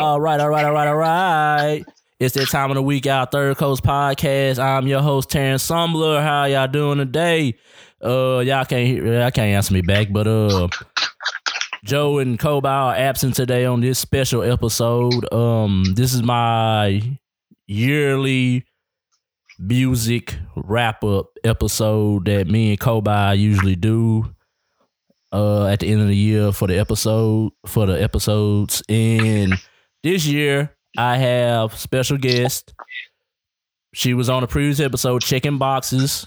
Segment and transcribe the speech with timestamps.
[0.00, 1.84] All right, all right, all right, all right.
[2.18, 4.58] It's that time of the week, our Third Coast podcast.
[4.58, 6.22] I'm your host, Terrence Sumbler.
[6.22, 7.58] How y'all doing today?
[8.02, 10.68] Uh, y'all can't hear, y'all can't answer me back, but uh,
[11.84, 15.30] Joe and Kobe are absent today on this special episode.
[15.34, 17.02] Um, this is my
[17.66, 18.64] yearly
[19.58, 24.34] music wrap up episode that me and Kobe usually do
[25.30, 29.60] uh at the end of the year for the episode for the episodes and
[30.02, 32.74] this year I have special guest.
[33.92, 36.26] She was on a previous episode checking boxes.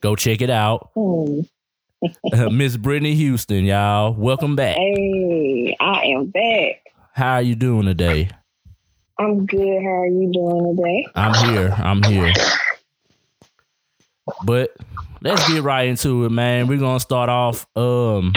[0.00, 0.90] Go check it out.
[2.50, 4.12] Miss Brittani Houston, y'all.
[4.12, 4.76] Welcome back.
[4.76, 6.82] Hey, I am back.
[7.12, 8.28] How are you doing today?
[9.18, 9.82] I'm good.
[9.82, 11.06] How are you doing today?
[11.14, 11.74] I'm here.
[11.78, 12.32] I'm here.
[14.44, 14.76] But
[15.22, 16.66] let's get right into it, man.
[16.66, 18.34] We're gonna start off um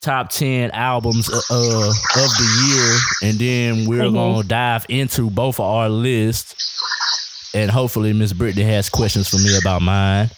[0.00, 4.14] top ten albums uh, uh, of the year, and then we're Mhm.
[4.14, 6.54] gonna dive into both of our lists.
[7.54, 10.30] And hopefully, Miss Brittani has questions for me about mine.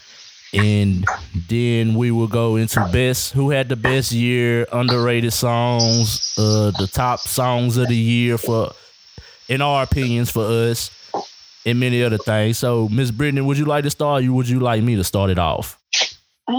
[0.53, 1.05] And
[1.49, 6.87] then we will go into best who had the best year, underrated songs, uh, the
[6.91, 8.71] top songs of the year for,
[9.49, 10.91] in our opinions, for us
[11.65, 12.57] and many other things.
[12.59, 14.23] So, Miss Brittani, would you like to start?
[14.25, 15.77] Or would you like me to start it off?
[16.47, 16.53] Uh,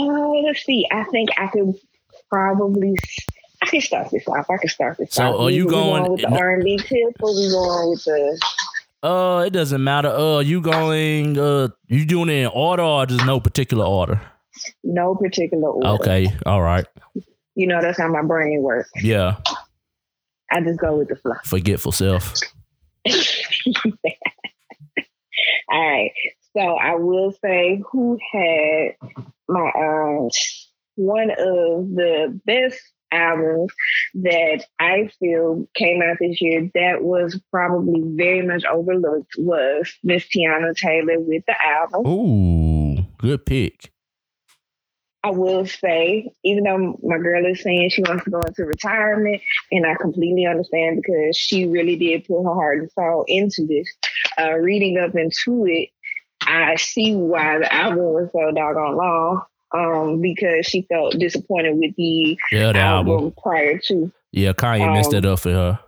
[0.44, 0.86] let's see.
[0.90, 1.74] I think I could
[2.34, 2.94] probably.
[3.62, 4.50] I can start this off.
[4.50, 5.40] I can start this So, off.
[5.40, 8.40] are you we going- with the R and B tip, or we going with the?
[9.02, 10.08] Uh, it doesn't matter.
[10.08, 11.38] Uh, you going?
[11.38, 14.20] Uh, you doing it in order or just no particular order?
[14.82, 15.88] No particular order.
[16.02, 16.86] Okay, all right.
[17.54, 18.90] You know that's how my brain works.
[19.02, 19.36] Yeah,
[20.50, 21.34] I just go with the flow.
[21.44, 22.34] forgetful self.
[25.70, 26.10] All right.
[26.56, 28.94] So I will say who had
[29.48, 30.28] my um
[30.96, 32.80] one of the best
[33.12, 33.72] albums
[34.14, 40.24] that I feel came out this year that was probably very much overlooked was Miss
[40.24, 42.06] Teyana Taylor with the album.
[42.06, 43.90] Ooh, good pick.
[45.22, 49.40] I will say, even though my girl is saying she wants to go into retirement,
[49.72, 53.88] and I completely understand because she really did put her heart and soul into this.
[54.38, 55.88] Uh, reading up into it,
[56.42, 59.44] I see why the album was so doggone long.
[59.76, 63.34] Um, because she felt disappointed with the Yeah, the album, album.
[63.42, 64.12] prior to.
[64.32, 65.80] Yeah, Kanye messed Um, it up for her.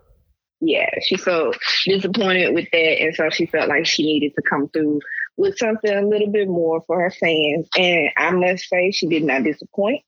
[0.60, 4.68] Yeah, she felt disappointed with that, and so she felt like she needed to come
[4.70, 5.00] through
[5.36, 7.68] with something a little bit more for her fans.
[7.78, 10.00] And I must say, she did not disappoint.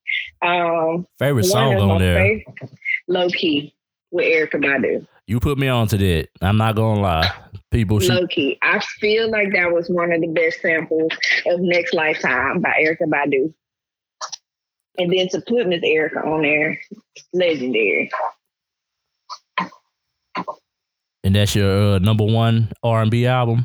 [0.42, 2.18] Um, Favorite song on there.
[2.18, 2.70] fav-
[3.08, 3.74] Low key
[4.10, 5.06] with Erykah Badu.
[5.26, 6.28] You put me on to that.
[6.40, 7.30] I'm not gonna lie.
[7.70, 8.58] People should Low key.
[8.62, 11.12] I feel like that was one of the best samples
[11.46, 13.52] of Next Lifetime by Erykah Badu.
[14.98, 16.80] And then to put Miss Erykah on there,
[17.32, 18.10] legendary.
[21.24, 23.64] and that's your uh, number one R and B album.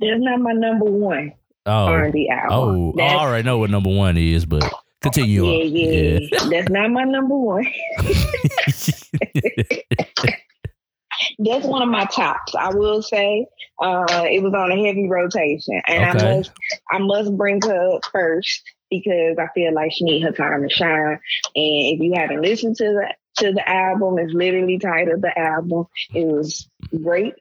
[0.00, 1.32] That's not my number one
[1.66, 2.94] Oh, R&B album.
[2.98, 4.64] oh, I already know what number one is, but
[5.02, 5.68] continue yeah, on.
[5.68, 6.48] yeah, yeah.
[6.48, 7.66] That's not my number one.
[11.38, 12.54] That's one of my tops.
[12.54, 13.46] I will say
[13.82, 16.50] uh, it was on a heavy rotation, and I must
[16.90, 20.68] I must bring her up first because I feel like she needs her time to
[20.68, 21.12] shine.
[21.12, 21.20] And
[21.54, 25.86] if you haven't listened to the to the album, it's literally titled the album.
[26.14, 26.68] It was
[27.02, 27.34] great.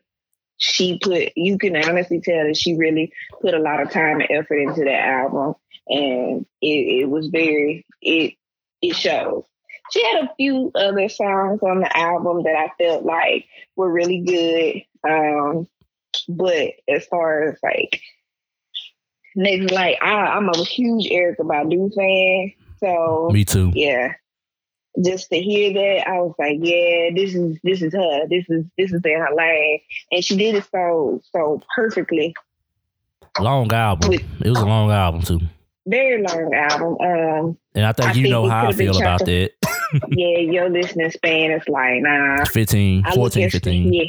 [0.58, 3.12] She put you can honestly tell that she really
[3.42, 5.56] put a lot of time and effort into that album,
[5.88, 8.36] and it, it was very it
[8.82, 9.44] it shows.
[9.92, 13.46] She had a few other songs on the album that I felt like
[13.76, 15.10] were really good.
[15.10, 15.68] Um,
[16.28, 18.02] but as far as like
[19.36, 23.72] next, like I, I'm a huge Erykah Badu fan, so Me too.
[23.74, 24.14] yeah.
[25.06, 28.28] Just to hear that, I was like, yeah, this is this is her.
[28.28, 29.80] This is this is in her lane,
[30.12, 32.36] and she did it so so perfectly.
[33.40, 34.10] Long album.
[34.10, 35.40] With- It was a long album too.
[35.88, 36.98] Very long album.
[37.00, 39.52] Um, And I think I you think know how I feel about chopped- that.
[40.10, 42.44] yeah, your listening span is like, nah.
[42.46, 43.94] 15, I look 14, at 15.
[43.94, 44.04] Yeah.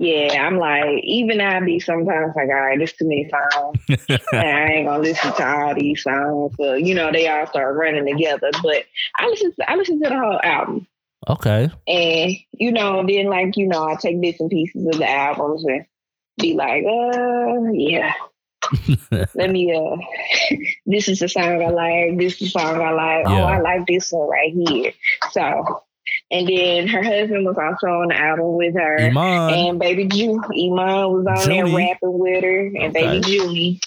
[0.00, 4.20] Yeah, I'm like, even I be sometimes like, all right, this too many songs.
[4.32, 6.54] I ain't gonna listen to all these songs.
[6.56, 8.50] So, you know, they all start running together.
[8.62, 8.84] But
[9.16, 10.86] I listen to I listen to the whole album.
[11.28, 11.68] Okay.
[11.88, 15.64] And, you know, then like, you know, I take bits and pieces of the albums
[15.64, 15.84] and
[16.38, 18.12] be like, uh, yeah.
[19.34, 19.96] Let me uh
[20.86, 23.26] this is the song I like, this is the song I like.
[23.26, 24.92] Oh, I like this one right here.
[25.32, 25.82] So
[26.30, 29.00] and then her husband was also on the album with her.
[29.00, 29.54] Iman.
[29.54, 33.20] And baby Ju, Iman was on there rapping with her, and baby Okay.
[33.20, 33.80] Julie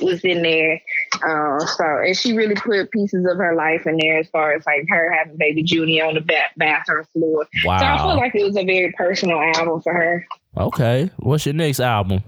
[0.00, 0.80] was in there.
[1.14, 4.66] Uh, so, and she really put pieces of her life in there as far as
[4.66, 7.46] like her having baby Junior on the ba- bathroom floor.
[7.64, 7.78] Wow.
[7.78, 10.26] So I feel like it was a very personal album for her.
[10.56, 11.10] Okay.
[11.18, 12.22] What's your next album?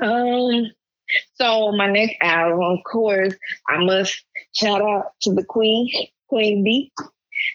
[0.00, 0.66] Um,
[1.34, 3.34] so my next album, of course,
[3.68, 4.22] I must
[4.54, 5.90] shout out to the Queen,
[6.28, 6.92] Queen B.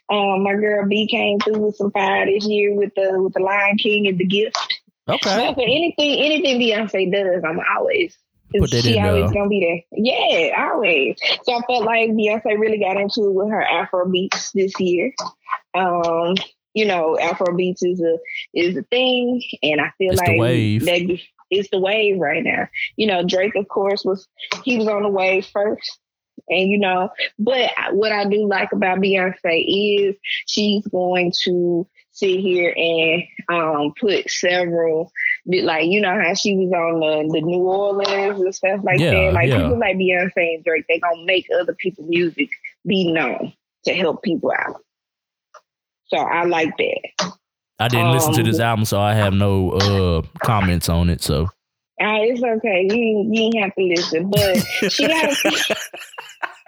[0.09, 3.39] Um, my girl B came through with some fire this year with the with the
[3.39, 4.57] Lion King and the Gift.
[5.07, 5.53] Okay.
[5.53, 8.17] For anything, anything Beyonce does, I'm always.
[8.57, 9.33] Put that she in always there.
[9.33, 9.99] gonna be there.
[9.99, 11.17] Yeah, always.
[11.43, 15.11] So I felt like Beyonce really got into it with her Afro beats this year.
[15.73, 16.35] Um,
[16.73, 18.17] you know, Afro beats is a
[18.53, 20.37] is a thing, and I feel like
[20.85, 21.19] that
[21.49, 22.67] it's the wave right now.
[22.95, 24.27] You know, Drake, of course, was
[24.63, 25.99] he was on the wave first.
[26.49, 27.09] And you know,
[27.39, 30.15] but what I do like about Beyonce is
[30.45, 35.11] she's going to sit here and um put several
[35.47, 39.11] like you know how she was on the, the New Orleans and stuff like Yeah,
[39.11, 39.33] that.
[39.33, 39.57] Like yeah.
[39.63, 42.49] people like Beyonce and Drake, they gonna make other people's music
[42.85, 43.53] be known
[43.85, 44.81] to help people out.
[46.07, 47.31] So I like that.
[47.79, 51.21] I didn't listen to Um, this album, so I have no uh comments on it.
[51.21, 51.47] So
[52.01, 52.87] Ah, it's okay.
[52.89, 54.57] You you ain't have to listen, but
[54.91, 55.75] she got a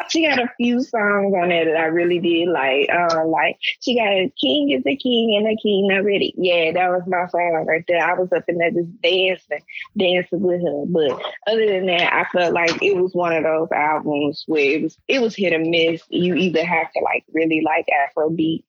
[0.10, 2.90] she got a few songs on there that I really did like.
[2.90, 6.34] Um, like she got a King is a King and a King not ready.
[6.38, 8.04] Yeah, that was my song right there.
[8.04, 9.62] I was up in there just dancing,
[9.98, 10.86] dancing with her.
[10.88, 14.84] But other than that, I felt like it was one of those albums where it
[14.84, 16.02] was it was hit or miss.
[16.10, 18.63] You either have to like really like Afrobeat,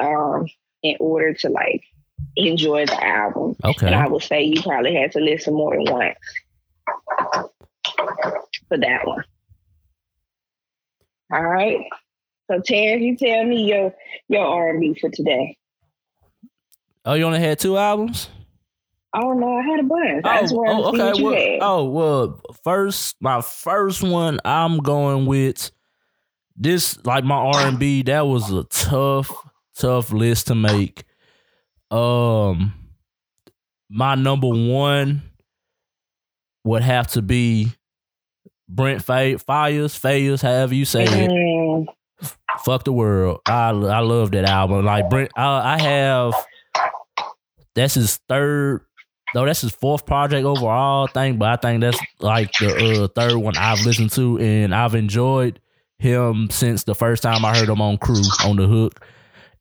[0.00, 0.46] um,
[0.82, 1.82] in order to like
[2.36, 3.56] enjoy the album.
[3.64, 3.86] okay.
[3.86, 6.18] And I would say you probably had to listen more than once
[8.68, 9.24] for that one.
[11.32, 11.80] All right.
[12.50, 13.94] So Terrence, you tell me your
[14.28, 15.56] your R and B for today.
[17.04, 18.28] Oh, you only had two albums?
[19.14, 20.24] Oh no, I had a bunch.
[20.24, 21.58] I just wanted to see what you well, had.
[21.62, 22.40] oh well.
[22.62, 25.70] First, my first one, I'm going with
[26.56, 27.02] this.
[27.04, 29.32] Like my R and B, that was a tough,
[29.76, 31.04] tough list to make.
[31.90, 32.74] Um,
[33.88, 35.22] my number one
[36.64, 37.72] would have to be
[38.68, 41.88] Brent Fa- Fires, Fayers, however you say it.
[42.64, 43.40] Fuck the world.
[43.46, 44.84] I I love that album.
[44.84, 46.34] Like Brent, I, I have.
[47.74, 48.82] That's his third.
[49.34, 53.36] No, that's his fourth project overall thing, but I think that's like the uh, third
[53.36, 55.60] one I've listened to, and I've enjoyed
[55.98, 59.04] him since the first time I heard him on Crew on the Hook,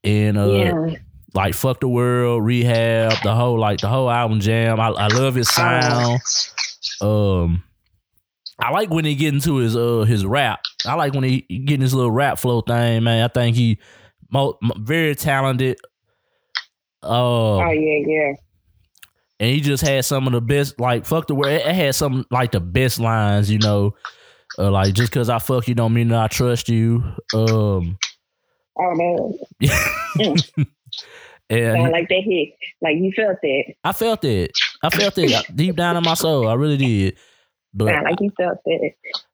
[0.03, 0.95] and uh, yeah.
[1.33, 4.79] like fuck the world, rehab, the whole like the whole album jam.
[4.79, 6.21] I, I love his sound.
[7.01, 7.63] Um,
[8.59, 10.61] I like when he get into his uh his rap.
[10.85, 13.23] I like when he getting his little rap flow thing, man.
[13.23, 13.79] I think he
[14.31, 15.77] mo- very talented.
[17.03, 18.33] Uh, Oh yeah, yeah.
[19.39, 20.79] and he just had some of the best.
[20.79, 23.93] Like fuck the word, it, it had some like the best lines, you know.
[24.57, 27.03] Uh, like just because I fuck you don't mean that I trust you.
[27.33, 27.97] Um,
[28.77, 29.37] Oh no.
[31.49, 32.49] and Sound like that hit.
[32.81, 33.63] Like you felt that.
[33.83, 34.51] I felt it.
[34.81, 36.47] I felt it deep down in my soul.
[36.47, 37.17] I really did.
[37.77, 38.91] But Sound like you felt that.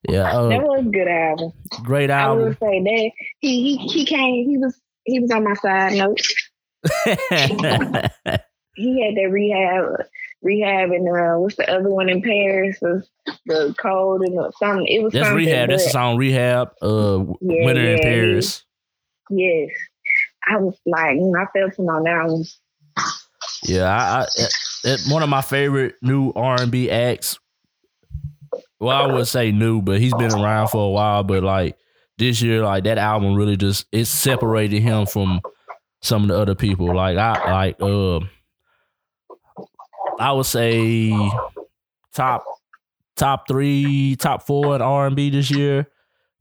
[0.09, 1.51] yeah, That uh, was a good album.
[1.83, 2.43] great album.
[2.43, 4.49] I would say that he he he came.
[4.49, 6.19] He was he was on my side note.
[8.75, 10.05] he had that rehab,
[10.41, 12.77] rehab, and uh, what's the other one in Paris?
[12.81, 13.07] Was
[13.45, 14.87] the cold and the, something.
[14.87, 15.45] It was That's something.
[15.45, 15.69] rehab.
[15.69, 16.69] That's the song rehab.
[16.81, 18.63] Uh, Yeah, Winter in Paris.
[19.29, 19.69] Yes,
[20.47, 22.43] I was like, I felt him on that one.
[23.63, 24.25] Yeah, I,
[24.85, 27.37] I one of my favorite new R and B acts.
[28.81, 31.23] Well, I would say new, but he's been around for a while.
[31.23, 31.77] But like
[32.17, 35.39] this year, like that album really just it separated him from
[36.01, 36.93] some of the other people.
[36.95, 38.21] Like I like uh,
[40.19, 41.11] I would say
[42.11, 42.43] top
[43.15, 45.87] top three, top four in R and B this year.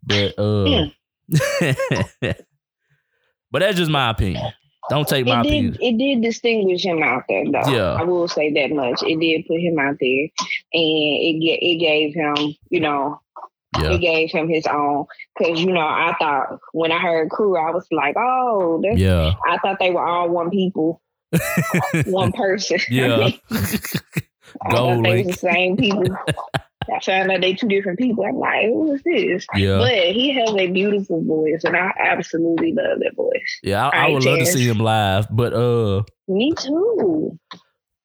[0.03, 0.87] But uh,
[3.51, 4.51] but that's just my opinion.
[4.91, 5.73] Don't take my It opinion.
[5.73, 5.81] did.
[5.83, 7.71] It did distinguish him out there, though.
[7.71, 7.95] Yeah.
[7.95, 9.03] I will say that much.
[9.03, 10.23] It did put him out there,
[10.75, 10.83] and
[11.43, 13.21] it it gave him, you know,
[13.81, 13.93] Yeah.
[13.93, 15.07] it gave him his own.
[15.39, 19.35] Because you know, I thought when I heard crew, I was like, oh, Yeah.
[19.49, 21.01] I thought they were all one people,
[22.07, 22.79] one person.
[22.91, 23.29] Yeah.
[23.51, 26.05] I Gold thought they was the same people.
[26.95, 28.25] I found out they two different people.
[28.25, 29.47] I'm like, who is this?
[29.55, 29.79] Yeah.
[29.79, 33.59] But he has a beautiful voice, and I absolutely love that voice.
[33.63, 37.39] Yeah, I, I would love to see him live, but uh, Me too.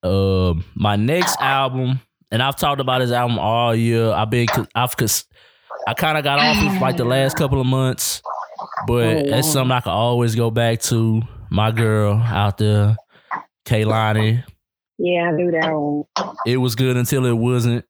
[0.03, 1.99] uh, my next album,
[2.31, 4.11] and I've talked about his album all year.
[4.11, 5.25] I've been, I've, cause
[5.87, 8.21] I kind of got off it like the last couple of months,
[8.87, 11.21] but Oh, it's something I can always go back to.
[11.51, 12.97] My girl out there,
[13.65, 14.43] Kehlani.
[14.97, 16.35] Yeah, I knew that one.
[16.45, 17.85] It was good until it wasn't.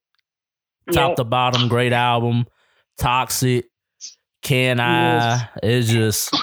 [0.93, 1.15] Top Yep.
[1.17, 2.45] to bottom, great album.
[2.97, 3.65] Toxic,
[4.43, 5.49] Can I?
[5.63, 6.33] It's just,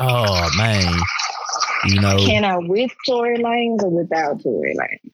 [0.00, 0.92] oh man,
[1.86, 2.16] you know.
[2.18, 5.10] Can I with Tory Lanez or without Tory Lanez?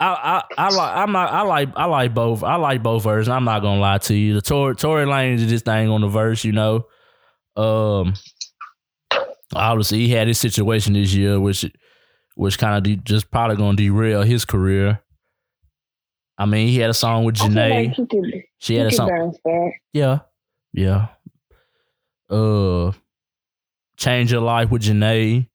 [0.00, 3.28] I, I, I like I'm not I like I like both I like both versions.
[3.28, 4.34] I'm not gonna lie to you.
[4.34, 6.86] The Tory Tory Lanez is this thing on the verse, you know.
[7.56, 8.14] Um,
[9.54, 11.64] obviously he had his situation this year, which
[12.34, 15.00] which kind of de- just probably gonna derail his career.
[16.38, 17.86] I mean, he had a song with Jhené.
[17.88, 19.34] like could, she had a song.
[19.92, 20.20] Yeah,
[20.72, 21.08] yeah.
[22.28, 22.92] Uh,
[23.96, 25.46] change your life with Jhené.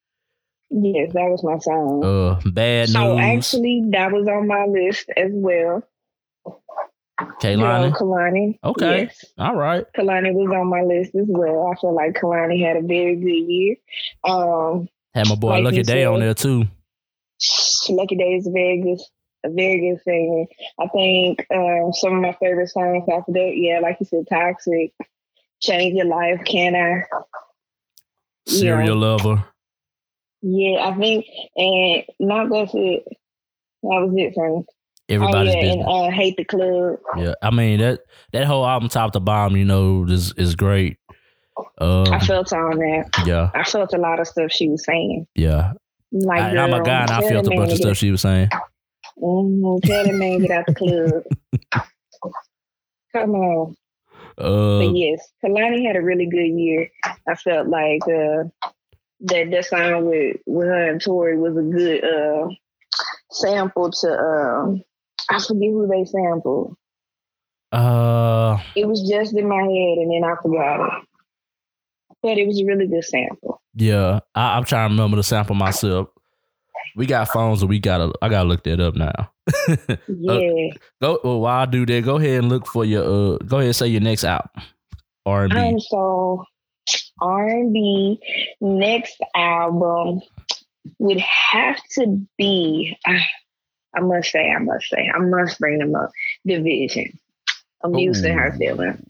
[0.69, 2.03] Yes, that was my song.
[2.03, 3.37] Uh, bad so news.
[3.37, 5.83] actually, that was on my list as well.
[7.19, 7.91] Kehlani.
[7.91, 8.59] Joe Kehlani.
[8.63, 9.03] Okay.
[9.03, 9.25] Yes.
[9.37, 9.85] All right.
[9.97, 11.71] Kehlani was on my list as well.
[11.71, 13.75] I feel like Kehlani had a very good year.
[14.23, 16.65] Um, Had my boy Like Lucky Daye on there too.
[17.89, 18.99] Lucky Daye is a very good,
[19.45, 20.45] a very good singer.
[20.79, 24.93] I think um, some of my favorite songs after that, yeah, like you said, Toxic,
[25.61, 27.03] Change Your Life, Can I?
[28.45, 28.59] Yeah.
[28.59, 29.43] Serial lover.
[30.41, 31.25] Yeah, I think,
[31.55, 33.03] and not that's it.
[33.83, 34.65] That was it for me.
[35.09, 35.85] Everybody's oh, yeah, business.
[35.87, 36.99] and uh, Hate the Club.
[37.17, 38.01] Yeah, I mean that
[38.33, 40.97] that whole album, top to bottom, you know, is is great.
[41.79, 43.23] Um, I felt on that.
[43.25, 45.27] yeah, I felt a lot of stuff she was saying.
[45.35, 45.73] yeah.
[46.11, 48.49] Like, I, I'm a guy, and I felt a bunch of stuff she was saying.
[49.21, 51.83] Mhm, tell the man get out the club.
[53.13, 53.75] Come on.
[54.37, 56.89] Uh, But yes, Kehlani had a really good year.
[57.27, 58.43] I felt like uh,
[59.21, 62.47] that that song with with her and Tory was a good uh,
[63.31, 64.83] sample to um,
[65.29, 66.75] I forget who they sampled.
[67.71, 71.03] uh, It was just in my head and then I forgot it.
[72.21, 73.61] But it was a really good sample.
[73.75, 74.19] yeah.
[74.35, 76.09] I, I'm trying to remember the sample myself.
[76.97, 78.11] We got phones, and we gotta.
[78.21, 79.31] I gotta look that up now.
[80.07, 80.69] Yeah.
[81.01, 81.19] Go.
[81.23, 83.03] Well, while I do that, go ahead and look for your.
[83.03, 84.49] Uh, go ahead and say your next out.
[85.25, 85.85] R and Um, B.
[85.87, 86.43] so
[87.21, 88.19] R and B
[88.61, 90.21] next album
[90.99, 92.97] would have to be.
[93.05, 93.19] I,
[93.95, 96.09] I must say, I must say, I must bring them up.
[96.47, 97.13] DVSN,
[97.83, 98.57] Amused in her Ooh.
[98.57, 99.01] feelings.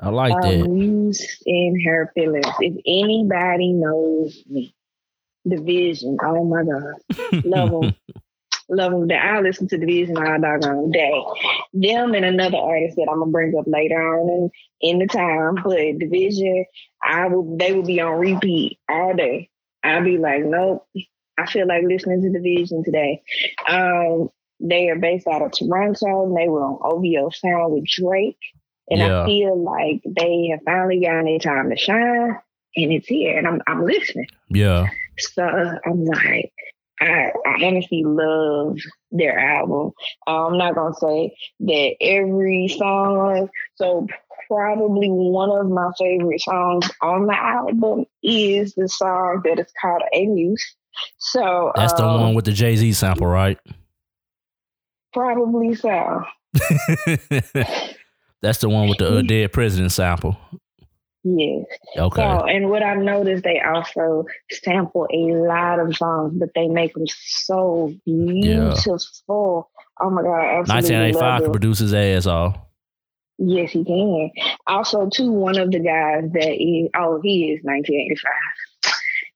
[0.00, 0.64] I like Um, that.
[0.64, 2.46] A Muse in her feelings.
[2.60, 4.73] If anybody knows me,
[5.46, 6.16] DVSN.
[6.22, 7.94] Oh my god, love them.
[8.66, 9.10] Love them.
[9.12, 11.22] I listen to DVSN all doggone day.
[11.74, 15.56] Them and another artist that I'm gonna bring up later on in, in the time,
[15.56, 16.64] but DVSN,
[17.02, 17.58] I will.
[17.58, 19.50] They will be on repeat all day.
[19.82, 20.86] I'll be like, nope.
[21.38, 23.22] I feel like listening to DVSN today.
[23.68, 26.24] Um, they are based out of Toronto.
[26.24, 28.38] And they were on OVO Sound with Drake,
[28.88, 29.24] and Yeah.
[29.24, 32.38] I feel like they have finally gotten their time to shine,
[32.76, 33.36] and it's here.
[33.36, 34.28] And I'm I'm listening.
[34.48, 34.86] Yeah.
[35.18, 36.52] So I'm like,
[37.00, 38.78] I, I honestly love
[39.10, 39.92] their album.
[40.26, 43.48] I'm not gonna say that every song.
[43.76, 44.06] So
[44.48, 50.02] probably one of my favorite songs on the album is the song that is called
[50.12, 50.76] "A Muse."
[51.18, 53.58] So That's the um, one with the Jay Z sample, right?
[55.12, 56.24] Probably so.
[58.42, 60.36] That's the one with the uh, dead president sample.
[61.24, 61.64] Yes.
[61.96, 62.22] Okay.
[62.22, 66.92] So, and what I noticed, they also sample a lot of songs, but they make
[66.92, 69.70] them so beautiful.
[70.00, 70.34] Oh my god!
[70.34, 71.52] I absolutely 1985 love could them.
[71.52, 72.58] produce his ass off.
[73.38, 74.30] Yes, he can.
[74.66, 78.32] Also, too, one of the guys that is, oh, he is 1985.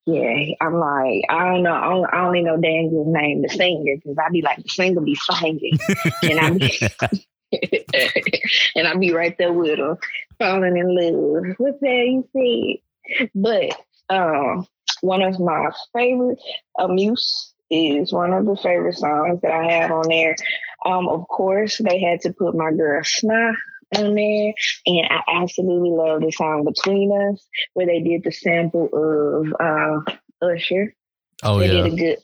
[0.07, 3.97] Yeah, I'm like, I don't know, I, don't, I only know Daniel's name, the singer,
[3.97, 5.79] because I be like, the singer be singing,
[6.23, 6.81] and I be,
[8.75, 9.97] and I'll be right there with him,
[10.39, 11.55] falling in love.
[11.59, 12.81] What's that you
[13.17, 13.31] said?
[13.35, 13.75] But
[14.15, 14.67] um,
[15.01, 16.39] one of my favorite,
[16.79, 20.37] A Muse, is one of the favorite songs that I have on there.
[20.85, 23.55] Um, of course, they had to put my girl Snoh
[23.97, 24.53] on there,
[24.87, 30.47] and I absolutely love the song Between Us, where they did the sample of uh,
[30.47, 30.95] Usher.
[31.43, 31.83] Oh they yeah.
[31.83, 32.19] did a good,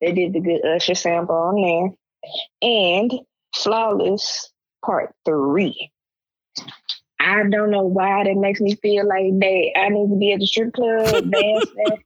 [0.00, 3.12] they did the good Usher sample on there, and
[3.54, 4.50] Flawless
[4.84, 5.90] Part Three.
[7.20, 10.40] I don't know why that makes me feel like that I need to be at
[10.40, 12.04] the strip club dancing,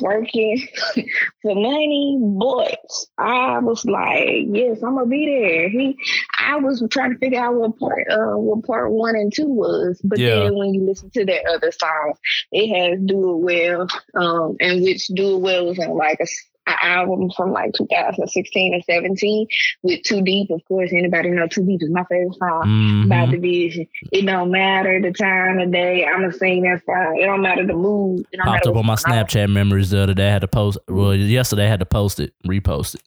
[0.00, 0.68] working
[1.42, 2.18] for money.
[2.20, 2.78] But
[3.16, 5.68] I was like, yes, I'm gonna be there.
[5.70, 5.96] He,
[6.38, 10.00] I was trying to figure out what part, uh, what part one and two was.
[10.04, 10.40] But Yeah.
[10.40, 12.14] then when you listen to that other song,
[12.52, 16.26] it has Do It Well, um, and which Do It Well was on like a,
[16.70, 19.46] an album from like 2016 and 17
[19.82, 20.50] with Too Deep.
[20.50, 23.30] Of course, anybody know Too Deep is my favorite song by Mhm.
[23.32, 23.88] DVSN.
[24.12, 26.04] It don't matter the time of day.
[26.04, 27.18] I'ma sing that song.
[27.20, 28.20] It don't matter the mood.
[28.32, 30.28] It don't Popped matter up on my Snapchat memories the other day.
[30.28, 30.78] I had to post.
[30.88, 33.02] Well, yesterday I had to post it, repost it.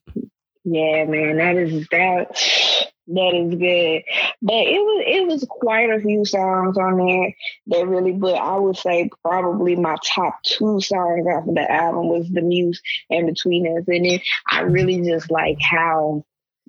[0.65, 2.91] Yeah, man, that is that.
[3.07, 4.03] That is good.
[4.41, 7.35] But it was it was quite a few songs on there
[7.67, 12.07] that really but I would say probably my top two songs off of the album
[12.07, 13.83] was The Muse and Between Us.
[13.87, 14.19] And then
[14.49, 16.23] I really just like how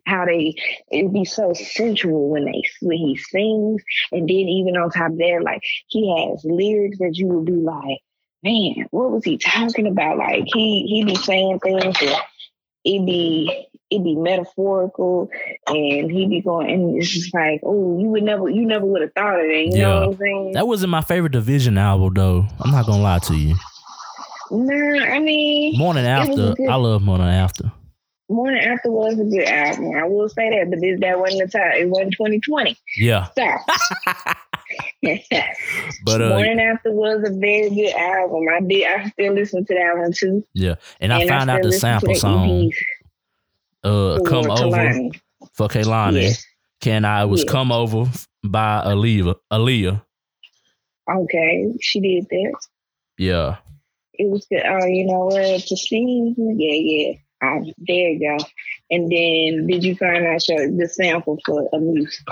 [0.07, 0.55] how they
[0.91, 5.41] it'd be so sensual when they when he sings and then even on top that
[5.43, 8.01] like he has lyrics that you would be like
[8.43, 12.23] man what was he talking about like he he be saying things that
[12.85, 15.29] it be it be metaphorical
[15.67, 19.03] and he be going and it's just like oh you would never you never would
[19.03, 19.83] have thought of it you Yeah.
[19.89, 22.47] know what I'm saying That wasn't my favorite DVSN album though.
[22.61, 23.55] I'm not gonna lie to you.
[24.51, 26.69] nah I mean Morning After, good.
[26.69, 27.71] I love Morning After.
[28.31, 31.59] Morning After was a good album I will say that but this that wasn't the
[31.59, 33.47] time it wasn't 2020 Yeah, so
[36.05, 38.45] but uh, Morning After was a very good album.
[38.53, 38.85] I did.
[38.87, 40.45] I still listen to that one too.
[40.55, 42.49] yeah, and I found out the sample song.
[42.49, 42.75] EPs
[43.85, 45.11] Uh, come over
[45.53, 46.37] for Kehlani.
[46.81, 47.23] Can I?
[47.23, 47.51] It was Yeah.
[47.53, 48.11] come over
[48.43, 49.35] by Aaliyah.
[49.53, 50.03] Aaliyah.
[51.11, 52.55] Okay, she did that.
[53.19, 53.57] Yeah.
[54.15, 54.63] It was good.
[54.65, 55.61] Oh, you know what?
[55.61, 57.61] To see, yeah, yeah.
[57.79, 58.45] There you go.
[58.91, 62.23] And then, did you find out your, the sample for a Amuse?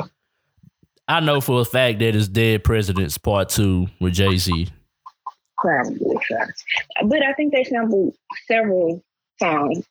[1.09, 4.69] I know for a fact that it's Dead Presidents Part Two with Jay Z.
[5.59, 6.17] Probably,
[7.05, 8.15] but I think they sampled
[8.49, 9.05] several
[9.39, 9.85] songs.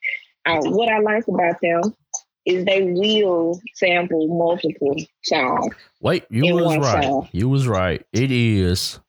[0.45, 1.95] Uh, what I like about them
[2.45, 5.73] is they will sample multiple songs.
[6.01, 7.03] Wait, you was right.
[7.03, 7.29] song.
[7.31, 8.05] You was right.
[8.13, 8.99] It is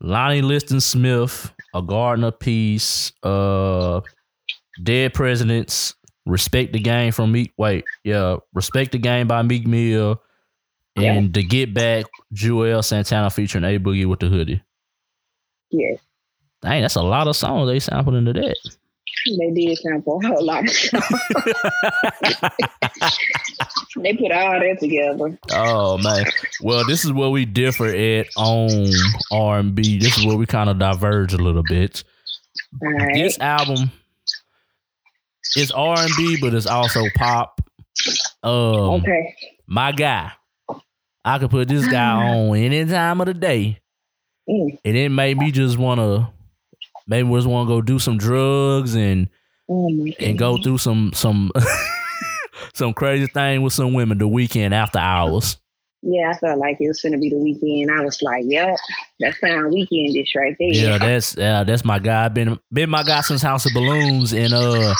[0.00, 4.00] Lonnie Liston Smith, A Gardener Piece, uh
[4.82, 5.94] Dead Presidents,
[6.26, 7.52] Respect the Game from Meek.
[7.56, 10.20] Wait, yeah, Respect the Game by Meek Mill.
[10.94, 14.62] And To Get Back, Joel Santana featuring A Boogie with the hoodie.
[15.70, 15.96] Yeah.
[16.60, 18.56] Dang, that's a lot of songs they sampled into that.
[19.38, 21.04] They did sample a whole lot of songs.
[23.96, 25.38] they put all that together.
[25.52, 26.24] Oh man.
[26.60, 28.90] Well, this is where we differ at on
[29.30, 29.98] R and B.
[29.98, 32.04] This is where we kind of diverge a little bit.
[32.80, 33.14] Right.
[33.14, 33.90] This album
[35.56, 37.60] is R and B, but it's also pop.
[38.42, 39.34] Um, okay.
[39.66, 40.32] my guy,
[41.24, 43.82] I could put this guy on any time of the day,
[44.48, 46.28] Mm, and it made me just want to,
[47.06, 49.28] maybe we just want to go do some drugs and
[49.68, 49.88] oh
[50.20, 51.50] and go through some some
[52.74, 55.56] some crazy thing with some women the Weeknd after hours.
[56.04, 57.88] Yeah, I felt like it was going to be the Weeknd.
[57.96, 58.76] I was like, yep,
[59.20, 60.68] that sound weekendish right there.
[60.72, 62.26] Yeah, that's uh, that's my guy.
[62.28, 64.94] Been been my guy since House of Balloons, and uh,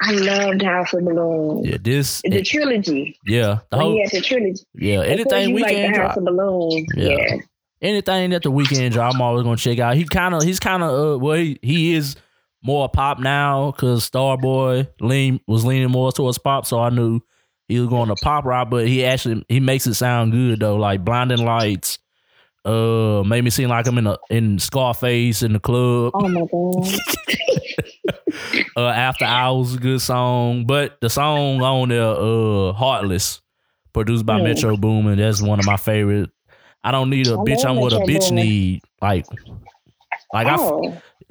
[0.00, 1.68] I loved House of Balloons.
[1.68, 3.16] yeah, this, The trilogy.
[3.24, 4.64] yeah, the whole, he had the trilogy.
[4.74, 6.08] yeah, anything like Weeknd the drop.
[6.08, 6.86] House of Balloons.
[6.96, 7.08] Yeah.
[7.10, 7.36] Yeah.
[7.82, 9.96] Anything that the Weeknd drop, I'm always gonna check out.
[9.96, 12.16] He kind of, he's kind of, uh, well, he, he is
[12.62, 17.20] more pop now because Starboy lean was leaning more towards pop, so I knew
[17.68, 18.68] he was going to pop rock.
[18.70, 21.98] But he actually he makes it sound good though, like Blinding Lights.
[22.62, 26.12] Uh, made me seem like I'm in a in Scarface in the club.
[26.14, 27.00] Oh my God.
[28.76, 33.40] Uh, After Hours, a good song, but the song on there, uh, Heartless,
[33.92, 34.44] produced by Hmm.
[34.44, 35.18] Metro Boomin.
[35.18, 36.30] That's one of my favorite.
[36.82, 37.64] I don't need a I bitch.
[37.64, 38.82] I'm what a bitch need.
[39.02, 39.26] Like,
[40.32, 41.00] like I, oh.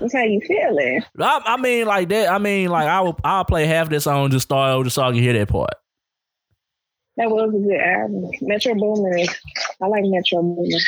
[0.00, 1.02] That's how you feeling.
[1.18, 2.28] I, I mean, like that.
[2.28, 3.18] I mean, like I will.
[3.22, 5.70] I'll play half this song just start over so I can hear that part.
[7.16, 8.30] That was a good album.
[8.40, 9.26] Metro Boomin.
[9.80, 10.80] I like Metro Boomin.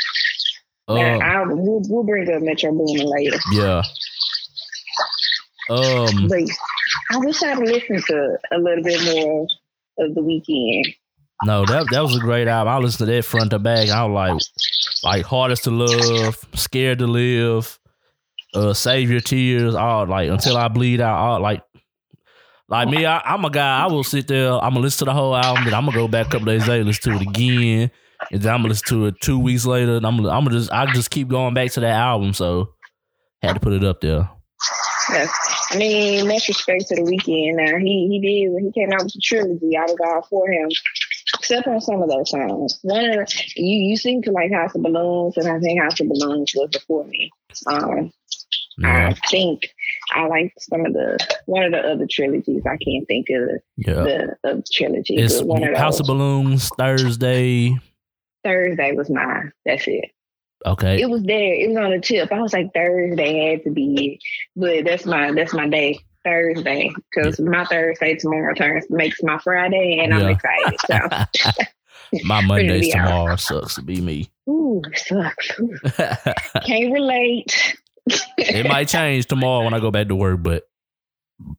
[0.87, 3.37] Uh, Now, I'll, we'll, we'll bring up Metro Boomin later.
[3.53, 3.83] yeah.
[5.69, 6.27] Um.
[6.27, 6.43] But
[7.11, 9.47] I wish I'd listened to a little bit more
[9.99, 10.95] of the Weeknd.
[11.43, 12.73] No, that that was a great album.
[12.73, 13.89] I listened to that front to back.
[13.89, 14.13] I was
[15.03, 17.77] like, like hardest to love, scared to live,
[18.53, 19.75] uh, save your tears.
[19.75, 21.17] All like until I bleed out.
[21.17, 21.61] All like,
[22.69, 23.05] like me.
[23.05, 23.83] I, I'm a guy.
[23.83, 24.53] I will sit there.
[24.53, 25.65] I'm gonna listen to the whole album.
[25.65, 27.91] Then I'm gonna go back a couple days later, listen to it again,
[28.31, 29.97] and then I'm gonna listen to it two weeks later.
[29.97, 32.33] And I'm gonna, I'm gonna just, I just keep going back to that album.
[32.33, 32.73] So
[33.41, 34.29] had to put it up there.
[35.11, 35.27] Yeah.
[35.71, 37.55] I mean, much respect to the Weeknd.
[37.55, 39.77] Now he he did when he came out with the trilogy.
[39.77, 40.69] I was all for him,
[41.45, 42.79] except on some of those songs.
[42.81, 46.09] One of you you seem to like House of Balloons, and I think House of
[46.09, 47.29] Balloons was before me.
[47.67, 48.11] Um,
[48.77, 49.61] Yeah, I think
[50.13, 52.63] I like some of the one of the other trilogies.
[52.65, 53.93] I can't think of yeah.
[53.93, 55.15] the, the trilogy.
[55.15, 56.01] It's but one of House those.
[56.01, 57.77] of Balloons Thursday.
[58.43, 59.51] Thursday was mine.
[59.65, 60.11] That's it.
[60.65, 60.99] Okay.
[60.99, 61.53] It was there.
[61.53, 62.31] It was on the tip.
[62.31, 64.19] I was like Thursday had to be it,
[64.55, 65.99] but that's my that's my day.
[66.25, 70.35] Thursday, because my Thursday tomorrow turns makes my Friday, and I'm Yeah.
[70.35, 71.31] excited.
[71.41, 71.63] So,
[72.23, 73.05] My Mondays be out.
[73.05, 74.29] tomorrow sucks to be me.
[74.49, 75.57] ooh, sucks.
[75.59, 75.75] Ooh,
[76.65, 77.75] Can't relate.
[78.37, 80.63] it might change tomorrow when I go back to work, but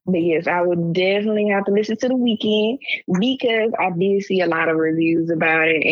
[0.07, 2.79] but yes, I would definitely have to listen to the Weeknd
[3.21, 5.85] because I did see a lot of reviews about it,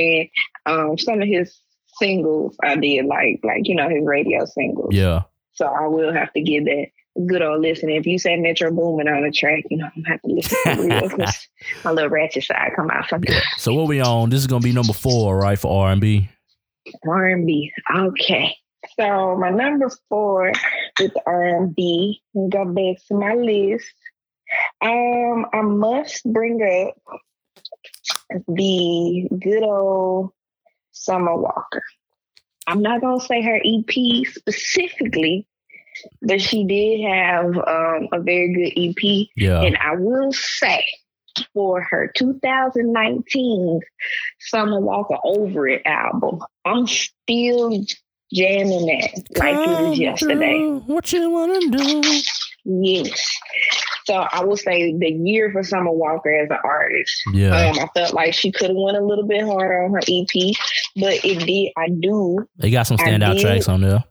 [0.66, 1.60] and um, some of his
[1.98, 4.94] singles I did like, like you know his radio singles.
[4.94, 5.22] Yeah.
[5.52, 6.86] So I will have to give that
[7.26, 7.90] good old listen.
[7.90, 10.58] If you say Metro Boomin on the track, you know I'm gonna have to listen
[10.64, 11.48] to real because
[11.84, 13.42] my little ratchet side come out from there.
[13.58, 14.30] So what we on?
[14.30, 16.28] This is gonna be number four, right, for R and B.
[17.06, 17.72] R&B.
[17.96, 18.56] Okay.
[18.98, 20.52] So my number four
[21.00, 23.92] with R&B, and go back to my list.
[24.80, 27.18] Um, I must bring up
[28.46, 30.30] the good old
[30.92, 31.82] Summer Walker.
[32.66, 35.46] I'm not gonna say her EP specifically,
[36.22, 39.62] but she did have um, a very good EP, Yeah.
[39.62, 40.84] and I will say
[41.52, 43.80] for her 2019
[44.40, 47.70] Summer Walker Over It album, I'm still
[48.32, 50.60] jamming that like it was yesterday.
[50.86, 52.02] What you wanna do?
[52.64, 53.30] Yes.
[54.06, 57.12] So I will say the year for Summer Walker as an artist.
[57.32, 57.56] Yeah.
[57.70, 60.54] Um, I felt like she could have went a little bit harder on her EP,
[60.96, 61.72] but it did.
[61.76, 62.46] I do.
[62.58, 63.42] They got some standout did.
[63.42, 64.04] tracks on there.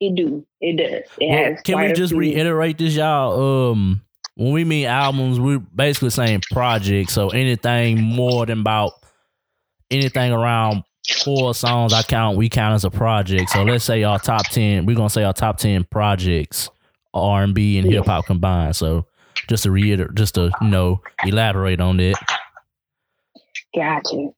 [0.00, 0.44] It do.
[0.60, 1.08] It does.
[1.20, 1.60] It Well, has.
[1.62, 3.70] can we just reiterate this, y'all?
[3.72, 4.02] Um,
[4.34, 7.12] when we mean albums, we're basically saying projects.
[7.12, 8.92] So anything more than about
[9.90, 10.82] anything around
[11.24, 12.36] four songs, I count.
[12.36, 13.50] We count as a project.
[13.50, 14.84] So let's say our top ten.
[14.86, 16.68] We're gonna say our top ten projects,
[17.14, 18.74] R and B and hip hop combined.
[18.76, 19.06] So
[19.48, 22.14] just to reiterate, just to you know elaborate on that.
[23.74, 24.28] Gotcha.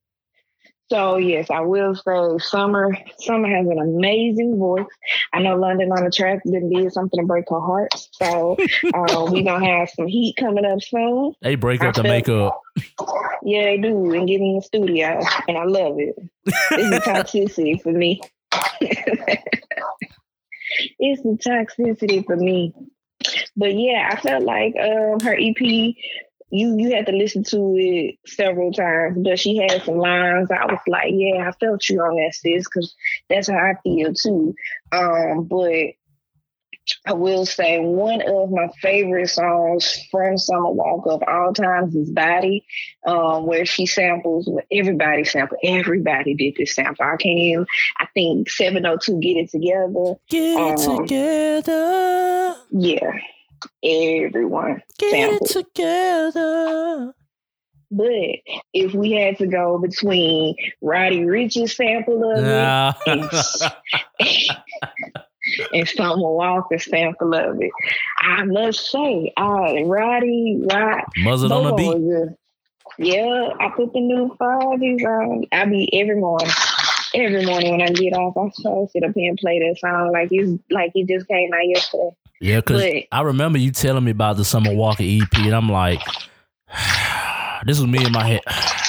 [0.89, 2.97] So yes, I will say Summer.
[3.19, 4.87] Summer has an amazing voice.
[5.33, 7.89] I know London on the track didn't did something to break her heart.
[8.13, 8.57] So
[8.95, 11.33] uh, we gonna have some heat coming up soon.
[11.43, 12.61] They break I up the felt- makeup.
[13.43, 16.17] Yeah, they do, and get in the studio, and I love it.
[16.47, 18.21] It's the toxicity for me.
[20.99, 22.75] it's the toxicity for me.
[23.57, 25.95] But yeah, I felt like um, her EP.
[26.51, 30.51] You you had to listen to it several times, but she had some lines.
[30.51, 32.95] I was like, yeah, I felt you on that, sis, because
[33.29, 34.55] that's how I feel too.
[34.93, 35.95] Um, but
[37.05, 42.13] I will say one of my favorite songs from Summer Walker of all times is
[42.13, 42.65] Body,
[43.05, 45.59] um, where she samples what everybody sampled.
[45.65, 47.05] Everybody did this sample.
[47.05, 47.67] I can't
[47.99, 50.15] I think 702 Get It Together.
[50.29, 52.55] Get it Um, together.
[52.71, 53.19] Yeah.
[53.83, 55.51] Everyone Get sampled.
[55.51, 57.13] it together.
[57.91, 58.11] But
[58.75, 62.93] if we had to go between Roddy Ricch's sample of it Nah.
[63.07, 63.31] and
[65.91, 67.71] Summer Walker's sample of it,
[68.21, 71.93] I must say, uh, Roddy, Rod, Muzzle on the beat.
[71.93, 72.35] them was good.
[72.99, 75.45] Yeah, I put the new fives on.
[75.53, 76.51] I be every morning.
[77.15, 80.11] Every morning when I get off, I so sit up here and play that song
[80.13, 82.11] like it's like it just came out yesterday.
[82.41, 86.01] Yeah, because I remember you telling me about the Summer Walker EP, and I'm like,
[87.65, 88.43] this was me in my head.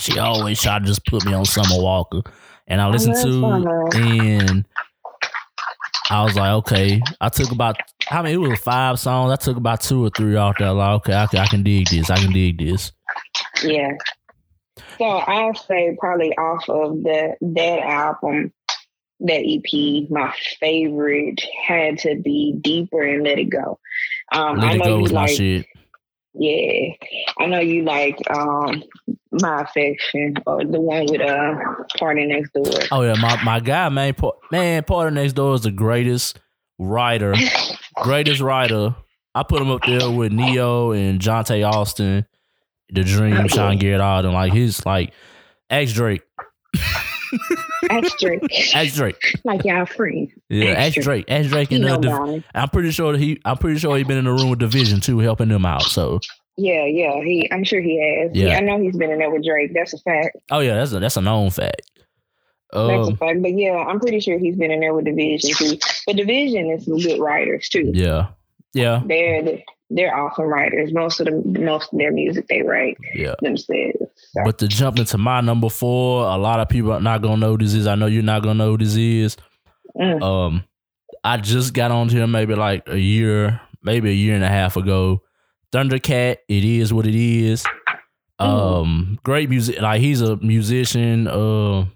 [0.00, 2.22] She always tried to just put me on Summer Walker,
[2.66, 4.64] and I oh, listened love to and
[6.10, 7.02] I was like, okay.
[7.20, 8.34] I took about how many?
[8.34, 9.32] It was five songs.
[9.32, 10.72] I took about two or three off there.
[10.72, 12.10] Like, okay, I can, I can dig this.
[12.10, 12.92] I can dig this.
[13.62, 13.92] Yeah.
[14.96, 18.52] So I'll say probably off of the that album,
[19.20, 23.78] that EP, my favorite had to be Deeper and Let It Go.
[24.32, 25.66] Um, Let I it know go you was my like, shit.
[26.34, 26.90] yeah,
[27.38, 28.82] I know you like um,
[29.32, 31.54] My Affection or the one with uh
[32.00, 32.88] PartyNextDoor.
[32.92, 34.14] Oh yeah, my my guy, man,
[34.52, 36.38] man, PartyNextDoor is the greatest
[36.78, 37.34] writer,
[37.96, 38.94] greatest writer.
[39.34, 42.26] I put him up there with Ne-Yo and Johntá Austin,
[42.90, 44.32] The Dream, Sean Garrett, all them.
[44.32, 45.12] Like he's like
[45.70, 46.22] ex Drake,
[47.88, 48.40] That's Drake.
[48.74, 50.32] ex Drake, like y'all free.
[50.48, 51.02] yeah, Extra.
[51.02, 54.18] Drake, ex Drake, and uh, Div- I'm pretty sure he, I'm pretty sure he been
[54.18, 55.82] in the room with DVSN too, helping them out.
[55.82, 56.20] So,
[56.56, 57.20] Yeah, yeah.
[57.22, 58.36] He I'm sure he has.
[58.36, 58.56] Yeah.
[58.56, 59.72] I know he's been in there with Drake.
[59.74, 60.36] That's a fact.
[60.50, 61.82] oh yeah, that's a that's a known fact.
[62.72, 63.40] That's a Um, fact.
[63.42, 65.78] But yeah, I'm pretty sure he's been in there with DVSN too.
[66.06, 67.92] But Division is some good writers too.
[67.94, 68.28] yeah,
[68.74, 69.42] yeah, They're
[69.90, 70.92] they're awesome writers.
[70.92, 73.34] Most of the most of their music they write yeah.
[73.40, 73.98] themselves.
[74.16, 77.38] So, But to jump into my number four, a lot of people are not gonna
[77.38, 77.86] know who this is.
[77.86, 79.36] I know you're not gonna know who this is.
[79.96, 80.64] mm, Um,
[81.24, 84.76] I just got on here maybe like a year, maybe a year and a half
[84.76, 85.22] ago.
[85.72, 87.64] Thundercat, it is what it is.
[88.38, 89.80] Um, great music.
[89.80, 91.26] Like he's a musician.
[91.26, 91.86] Uh,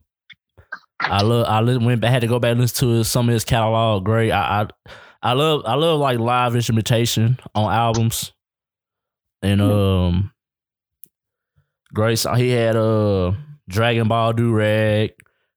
[1.00, 1.46] I love.
[1.46, 2.00] I went.
[2.00, 4.04] back had to go back and listen to some of his catalog.
[4.04, 4.30] Great.
[4.32, 5.62] I, I, I love.
[5.66, 8.32] I love like live instrumentation on albums.
[9.42, 10.32] And um,
[11.94, 12.26] Grace.
[12.36, 13.36] He had a
[13.68, 15.12] Dragon Ball Do Rag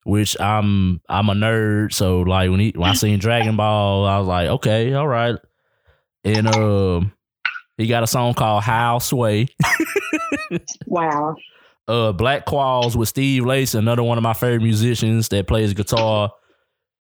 [0.06, 4.19] which I'm I'm a nerd, so like when he when I seen Dragon Ball, I
[4.19, 5.36] was like, okay, all right.
[6.23, 7.12] And um
[7.78, 9.47] He got a song called How Sway.
[10.86, 11.36] Wow.
[11.88, 16.32] uh Black Qualls with Steve Lacy, another one of my favorite musicians that plays guitar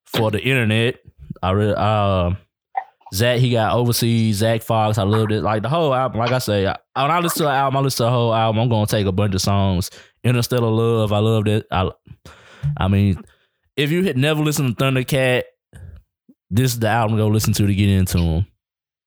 [0.07, 0.95] for the internet.
[1.43, 2.31] I really uh
[3.15, 4.97] Zack, he got overseas, Zack Fox.
[4.97, 5.41] I loved it.
[5.41, 7.79] Like the whole album, like I say, I, when I listen to an album, I
[7.81, 8.61] listen to the whole album.
[8.61, 9.89] I'm gonna take a bunch of songs.
[10.23, 11.65] Interstellar Love, I loved it.
[11.71, 11.89] I
[12.77, 13.23] I mean,
[13.75, 15.43] if you had never listened to Thundercat,
[16.49, 18.45] this is the album to go listen to to get into him.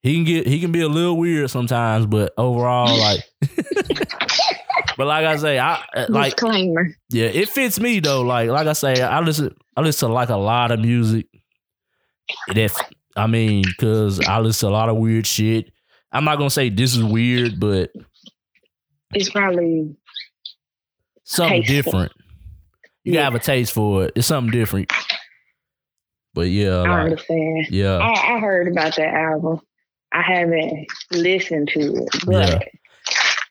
[0.02, 3.20] He can get he can be a little weird sometimes, but overall, like
[4.98, 6.88] But like I say, I uh, like Disclaimer.
[7.08, 8.22] yeah, it fits me though.
[8.22, 11.28] Like like I say, I listen I listen to like a lot of music.
[12.48, 12.72] That
[13.18, 15.70] I mean, cause I listen to a lot of weird shit.
[16.12, 17.90] I'm not gonna say this is weird, but
[19.14, 19.96] It's probably
[21.24, 21.92] something Tasteful.
[21.92, 22.12] different.
[23.04, 23.20] You Yeah.
[23.20, 24.12] gotta have a taste for it.
[24.16, 24.92] It's something different.
[26.35, 27.66] But yeah, I like understand.
[27.70, 29.61] yeah, I, I heard about that album.
[30.12, 32.59] I haven't listened to it, but Yeah.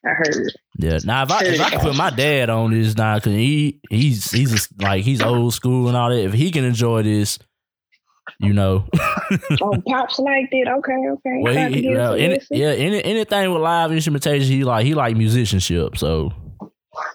[0.06, 0.52] I heard.
[0.78, 1.00] yeah.
[1.04, 4.32] Now if I if I can put my dad on this now, cause he he's
[4.32, 6.24] he's just, like he's old school and all that.
[6.24, 7.40] If he can enjoy this,
[8.40, 8.86] you know,
[9.62, 10.68] Oh, pops liked it.
[10.68, 11.40] Okay, okay.
[11.42, 15.98] Well, he, well, any, yeah, any, anything with live instrumentation, he like he like musicianship.
[15.98, 16.32] So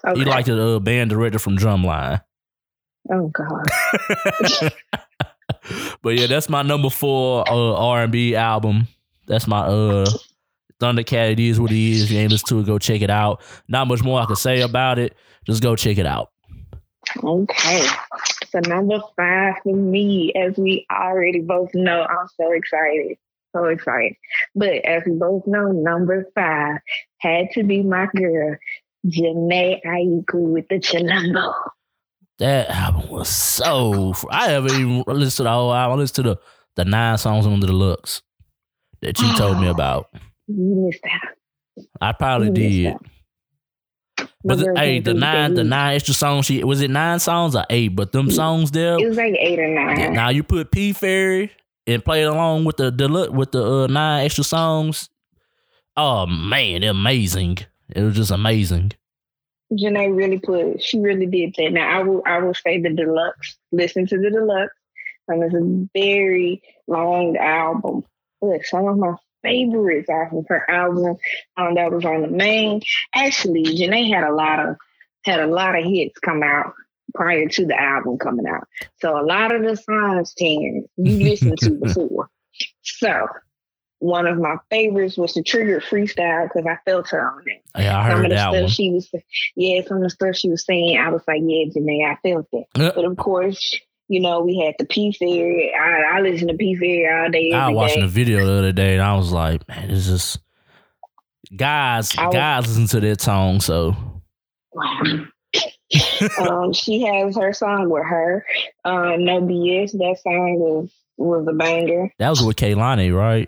[0.05, 0.19] Okay.
[0.19, 2.21] he like the uh, band director from Drumline.
[3.11, 4.71] Oh God.
[6.01, 8.87] but yeah, that's my number four uh, R and B album.
[9.27, 10.05] That's my uh
[10.79, 11.31] Thundercat.
[11.33, 12.11] It is what it is.
[12.11, 13.41] You ain't listen to it, go check it out.
[13.67, 15.15] Not much more I can say about it.
[15.45, 16.29] Just go check it out.
[17.23, 17.85] Okay.
[18.53, 23.17] So number five for me, as we already both know, I'm so excited.
[23.55, 24.13] So excited.
[24.53, 26.77] But as we both know, number five
[27.17, 28.55] had to be my girl,
[29.07, 31.51] Jhené Aiko with the Chilombo.
[32.37, 34.13] That album was so.
[34.29, 35.97] I haven't even listened to the whole album.
[35.97, 36.39] I listened to the
[36.75, 38.21] the nine songs on the deluxe
[39.01, 40.09] that you told me oh, about.
[40.45, 41.85] You missed out.
[42.01, 42.93] I probably did.
[42.93, 43.05] out.
[44.43, 46.45] But the, hey, the nine, the nine extra songs.
[46.45, 47.95] She was it nine songs or eight?
[47.95, 48.97] But them songs there.
[48.99, 50.13] It was like eight or nine.
[50.13, 51.51] Now you put P Fairy
[51.87, 55.09] and play it along with the the with the uh, nine extra songs.
[55.95, 57.59] Oh man, amazing!
[57.89, 58.93] It was just amazing.
[59.71, 61.71] Jhené really put, she really did that.
[61.71, 63.57] Now I will, I will say the deluxe.
[63.71, 64.75] Listen to the deluxe.
[65.27, 68.03] And it's a very long album.
[68.41, 71.17] Look, some of my favorites off of her album
[71.57, 72.81] um, that was on the main.
[73.13, 74.77] Actually, Jhené had a lot of
[75.23, 76.73] had a lot of hits come out
[77.13, 78.67] prior to the album coming out.
[78.99, 82.29] So a lot of the songs, Terrence, you listened to before.
[82.81, 83.27] So
[83.99, 87.97] one of my favorites was the Trigger freestyle because I felt her on it Yeah,
[87.97, 88.67] I some heard of the that stuff one.
[88.69, 89.09] she was,
[89.55, 92.47] yeah, some of the stuff she was saying, I was like, yeah, Jhené, I felt
[92.51, 92.63] that.
[92.75, 92.91] Yeah.
[92.95, 93.79] But of course,
[94.13, 95.73] you know, we had the P Fairy.
[95.77, 98.01] I, I listen to P Fairy all day, I was watching day.
[98.01, 100.39] the video the other day and I was like, man, it's just
[101.55, 103.59] guys, I was- guys listen to that song.
[103.59, 103.95] So
[104.71, 105.01] Wow.
[106.39, 108.45] um, she has her song with her.
[108.83, 109.91] Uh, no BS.
[109.93, 112.11] That song was was a banger.
[112.17, 113.47] that was with Kehlani, right?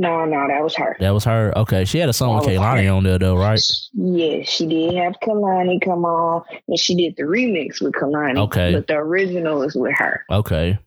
[0.00, 0.96] No, no, that was her.
[0.98, 1.52] That was her.
[1.58, 3.60] Okay, she had a song with That Kehlani on there though, right?
[3.92, 8.38] Yes, she did have Kehlani come on, and she did the remix with Kehlani.
[8.38, 8.72] Okay.
[8.72, 10.24] but the original is with her.
[10.30, 10.78] Okay,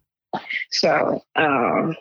[0.71, 1.95] So, um,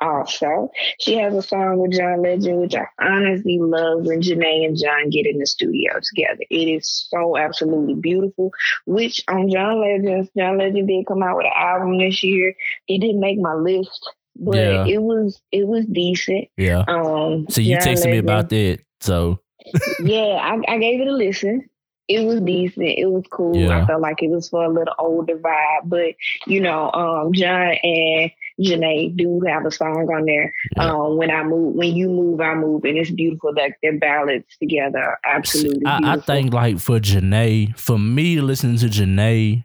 [0.00, 4.76] also, she has a song with John Legend, which I honestly love when Jhené and
[4.76, 6.44] John get in the studio together.
[6.48, 8.52] It is so absolutely beautiful.
[8.86, 12.54] Which on John Legend, John Legend did come out with an album this year.
[12.88, 14.86] It didn't make my list, but Yeah.
[14.86, 16.48] it was it was decent.
[16.56, 16.84] yeah.
[16.88, 18.80] Um, So you texted me about that.
[19.00, 19.40] So
[20.04, 21.68] yeah, I, I gave it a listen.
[22.06, 22.86] It was decent.
[22.98, 23.56] It was cool.
[23.56, 23.82] Yeah.
[23.82, 25.84] I felt like it was for a little older vibe.
[25.84, 26.14] But
[26.46, 30.52] you know, um, John and Jhené do have a song on there.
[30.76, 30.90] Yeah.
[30.92, 34.44] Um, when I move, when you move, I move, and it's beautiful that their ballads
[34.60, 35.16] together.
[35.24, 39.64] Absolutely I, I think like for Jhené, for me to listen to Jhené,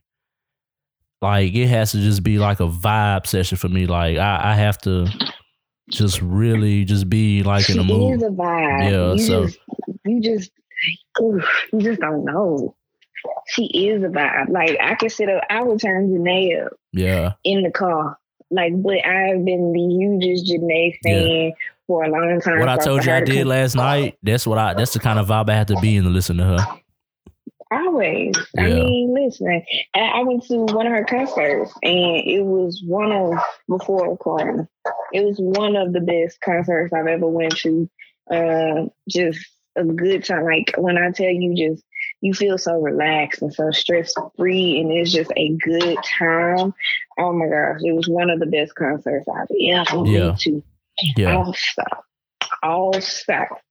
[1.21, 3.87] like it has to just be like a vibe session for me.
[3.87, 5.07] Like I, I have to
[5.89, 8.91] just really just be like she in the is a vibe.
[8.91, 9.59] Yeah, you so- just,
[10.05, 10.51] you just,
[11.21, 12.75] oof, you just don't know.
[13.47, 14.49] She is a vibe.
[14.49, 15.43] Like I could sit up.
[15.49, 16.73] I would turn Jhené up.
[16.93, 18.17] Yeah, in the car.
[18.51, 21.51] Like, but I've been the hugest Jhené fan
[21.85, 22.59] for a long time.
[22.59, 24.17] what I told you I did last night.
[24.23, 24.73] That's what I.
[24.73, 26.78] That's the kind of vibe I have to be in to listen to her.
[27.71, 28.35] Always.
[28.57, 29.61] I mean, listen,
[29.93, 33.33] I, I went to one of her concerts, and it was one of
[33.67, 34.67] before Corona.
[35.13, 37.89] It was one of the best concerts I've ever went to.
[38.31, 39.39] Uh, just
[39.75, 40.45] a good time.
[40.45, 41.83] Like when I tell you, just
[42.21, 46.73] you feel so relaxed and so stress free, and it's just a good time.
[47.19, 49.83] Oh my gosh, it was one of the best concerts I've ever Yeah.
[50.03, 50.63] been to.
[51.17, 51.83] Yeah, Also,
[52.63, 53.61] all south.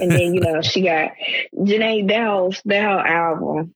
[0.00, 1.12] And then you know she got
[1.54, 3.74] Jhené Dow's that whole album.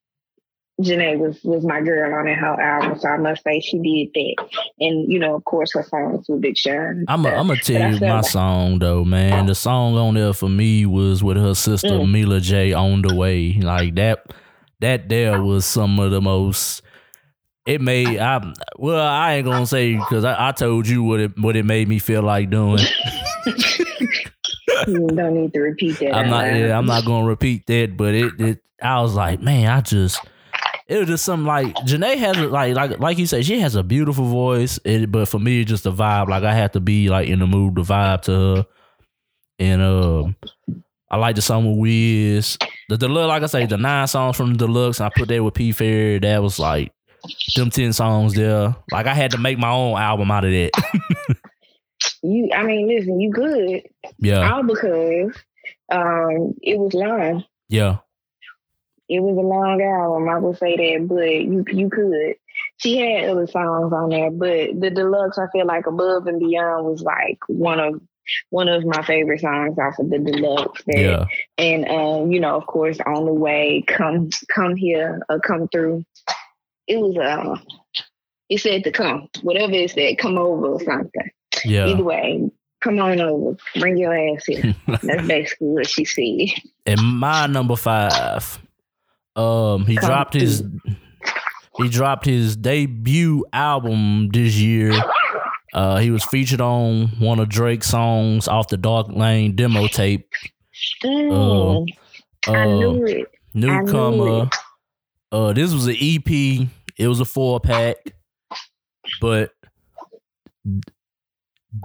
[0.80, 4.14] Jhené was was my girl on that whole album, so I must say she did
[4.14, 4.48] that.
[4.80, 7.04] And you know, of course, her songs with Big Sean.
[7.08, 9.46] I'm gonna tell you my like, song though, man.
[9.46, 12.10] The song on there for me was with her sister mm.
[12.10, 13.52] Mila J on the way.
[13.52, 14.32] Like that,
[14.80, 16.82] that there was some of the most.
[17.66, 18.40] It made I
[18.78, 21.88] well I ain't gonna say because I, I told you what it what it made
[21.88, 22.78] me feel like doing.
[24.94, 26.14] don't need to repeat that.
[26.14, 26.46] I'm not.
[26.46, 27.96] Yeah, I'm not gonna repeat that.
[27.96, 28.62] But it, it.
[28.82, 30.20] I was like, man, I just.
[30.86, 33.76] It was just something like Jhené has a, like like like you said she has
[33.76, 36.28] a beautiful voice, it, but for me it's just a vibe.
[36.28, 38.66] Like I have to be like in the mood to vibe to her,
[39.60, 40.36] and um,
[41.08, 42.58] I like the song with Wiz.
[42.88, 45.00] The deluxe, like I say, the nine songs from the deluxe.
[45.00, 46.18] I put that with P Fair.
[46.18, 46.92] That was like
[47.54, 48.74] them ten songs there.
[48.90, 50.70] Like I had to make my own album out of that.
[52.22, 53.82] you I mean, listen, you good.
[54.18, 54.52] Yeah.
[54.52, 55.36] All because
[55.90, 57.44] um it was long.
[57.68, 57.98] Yeah.
[59.08, 62.36] It was a long album, I would say that, but you you could.
[62.76, 66.86] She had other songs on there, but the deluxe I feel like above and beyond
[66.86, 68.00] was like one of
[68.50, 70.82] one of my favorite songs off of the deluxe.
[70.86, 71.24] That, yeah.
[71.58, 76.04] And um, you know, of course, on the way, come come here or come through.
[76.86, 77.56] It was uh
[78.48, 79.28] it said to come.
[79.42, 81.30] Whatever it said, come over or something.
[81.64, 81.86] Yeah.
[81.86, 84.74] Either way, come on over, bring your ass here.
[84.86, 86.62] That's basically what she said.
[86.86, 88.58] And my number five,
[89.36, 90.40] um, he come dropped through.
[90.40, 90.64] his
[91.76, 94.92] he dropped his debut album this year.
[95.72, 100.28] Uh, he was featured on one of Drake's songs off the Dark Lane demo tape.
[101.04, 101.86] Mm,
[102.48, 103.28] uh, I knew it.
[103.54, 104.16] Newcomer.
[104.16, 104.54] Knew it.
[105.32, 106.68] Uh, this was an EP.
[106.96, 107.96] It was a four pack,
[109.20, 109.52] but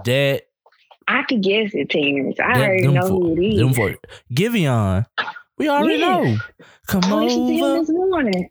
[0.04, 0.42] that
[1.08, 2.38] I could guess it, Terrence.
[2.40, 3.58] I that, already know for, who it is.
[3.58, 3.94] Them for,
[4.32, 5.06] Giveon.
[5.58, 6.06] We already yeah.
[6.06, 6.36] know.
[6.86, 7.78] Come I over.
[7.80, 8.50] this morning.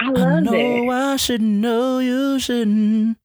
[0.00, 1.12] I love I know that.
[1.12, 3.18] I should know you shouldn't.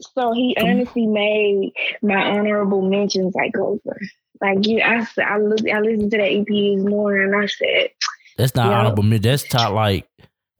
[0.00, 4.00] So he Come honestly made my honorable mentions like over.
[4.40, 7.90] Like you, I I, I listened to that EP this morning and I said,
[8.36, 9.22] "That's not honorable mention.
[9.22, 10.08] That's top like."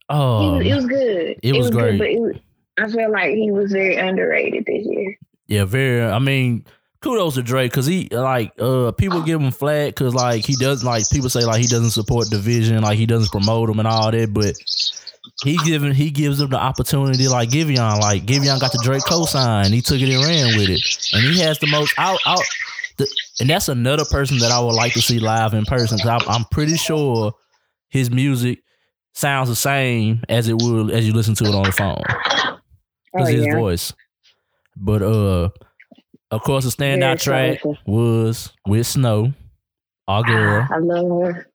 [0.08, 1.26] Oh, it was, it was good.
[1.26, 1.98] It, it was, was, great.
[1.98, 2.42] Good, but it,
[2.78, 5.18] I feel like he was very underrated this year.
[5.48, 6.02] Yeah, very.
[6.02, 6.64] I mean,
[7.00, 10.86] kudos to Drake because he like uh people give him flack because like he doesn't
[10.86, 14.10] like people say like he doesn't support DVSN like he doesn't promote them and all
[14.10, 14.54] that but
[15.44, 19.72] he given he gives them the opportunity like Giveon like Giveon got the Drake cosign
[19.72, 20.80] he took it and ran with it
[21.12, 22.42] and he has the most out out
[22.96, 23.06] the,
[23.40, 26.28] and that's another person that I would like to see live in person because I'm,
[26.28, 27.32] I'm pretty sure
[27.88, 28.60] his music
[29.12, 32.02] sounds the same as it would as you listen to it on the phone
[33.12, 33.54] because oh, his yeah.
[33.54, 33.92] voice
[34.80, 35.50] but uh,
[36.30, 39.34] of course, the standout track was with Snoh,
[40.06, 40.68] our girl.
[40.70, 41.46] I love her.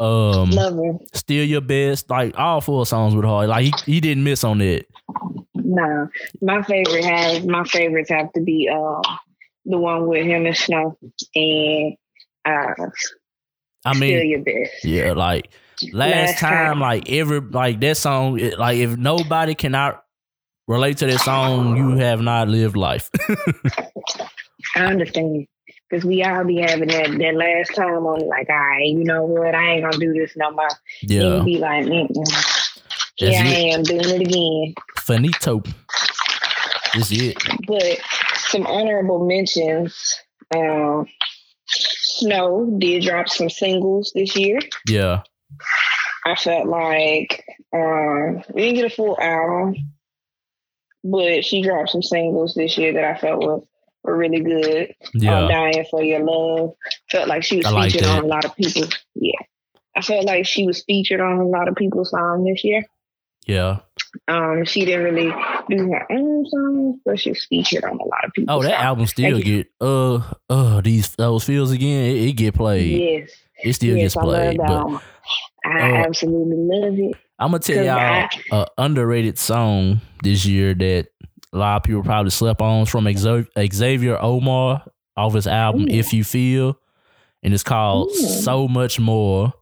[0.00, 0.98] Um, love her.
[1.12, 3.46] Still your best, like all four songs with her.
[3.46, 4.86] Like he, he didn't miss on it.
[5.54, 6.08] No,
[6.40, 9.02] my favorite has my favorites have to be uh
[9.64, 10.96] the one with him and Snoh
[11.34, 11.96] and
[12.44, 12.86] uh.
[13.84, 14.84] I mean, still your best.
[14.84, 15.50] Yeah, like
[15.92, 20.02] last, last time, time, like every like that song, it, like if nobody cannot
[20.68, 23.10] relate to that song, you have not lived life.
[24.76, 25.46] I understand.
[25.88, 29.24] Because we all be having that, that last time on like, all right, you know
[29.24, 30.68] what, I ain't gonna do this no more.
[31.00, 31.36] Yeah.
[31.36, 32.64] And be like, mm
[33.18, 34.74] yeah, I am doing it again.
[34.98, 35.62] Finito.
[36.94, 37.36] This is it.
[37.66, 37.98] But
[38.36, 40.14] some honorable mentions.
[40.54, 41.06] Um,
[41.68, 44.60] Snoh did drop some singles this year.
[44.88, 45.22] Yeah.
[46.24, 49.74] I felt like uh, we didn't get a full album,
[51.10, 53.60] but she dropped some singles this year that I felt were,
[54.02, 54.94] were really good.
[55.14, 55.40] Yeah.
[55.40, 56.74] Um, Dying for Your Love.
[57.10, 58.18] Felt like she was like featured that.
[58.18, 58.88] on a lot of people.
[59.14, 59.40] Yeah.
[59.96, 62.84] I felt like she was featured on a lot of people's songs this year.
[63.46, 63.80] Yeah.
[64.28, 65.34] Um, she didn't really
[65.68, 68.54] do her own songs, but she was featured on a lot of people.
[68.54, 68.84] Oh, that songs.
[68.84, 72.04] album still get uh uh these those feels again.
[72.10, 73.00] It, it get played.
[73.00, 73.30] Yes,
[73.62, 74.58] it still yes, gets played.
[74.58, 75.02] But
[75.64, 77.16] I uh, absolutely love it.
[77.38, 81.08] I'm gonna tell y'all an underrated song this year that
[81.52, 84.84] a lot of people probably slept on from Xavier Omar
[85.16, 85.88] off his album Ooh.
[85.88, 86.78] If You Feel,
[87.42, 88.14] and it's called Ooh.
[88.14, 89.52] So Much More.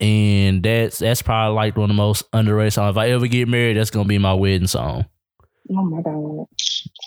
[0.00, 2.92] And that's that's probably like one of the most underrated songs.
[2.92, 5.06] If I ever get married, that's gonna be my wedding song.
[5.70, 6.46] Oh my god!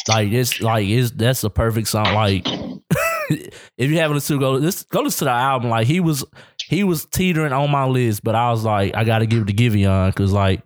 [0.09, 2.13] Like it's like it's that's the perfect song.
[2.13, 2.45] Like
[3.29, 5.69] if you haven't listened to go this go listen to the album.
[5.69, 6.25] Like he was
[6.71, 9.47] he was teetering on my list, but I was like, I got to give it
[9.47, 10.61] to Giveon because like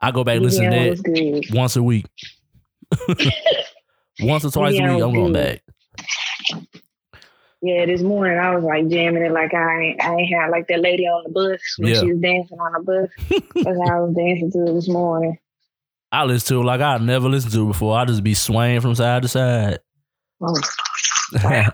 [0.00, 2.06] I go back and listen to that once a week,
[4.20, 5.02] once or twice a week.
[5.02, 5.62] I'm going back.
[7.60, 10.80] Yeah, this morning I was like jamming it like I I ain't had like that
[10.80, 12.00] lady on the bus when Yeah.
[12.00, 13.42] she was dancing on the bus.
[13.64, 15.38] That's how I was dancing to it this morning.
[16.10, 17.96] I listen to it like I never listened to it before.
[17.96, 19.78] I just be swaying from side to side.
[20.40, 20.56] Oh,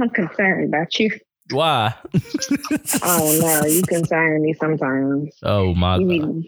[0.00, 1.10] I'm concerned about you.
[1.50, 1.94] Why?
[3.02, 5.34] Oh no, you concern me sometimes.
[5.42, 6.42] oh my You god.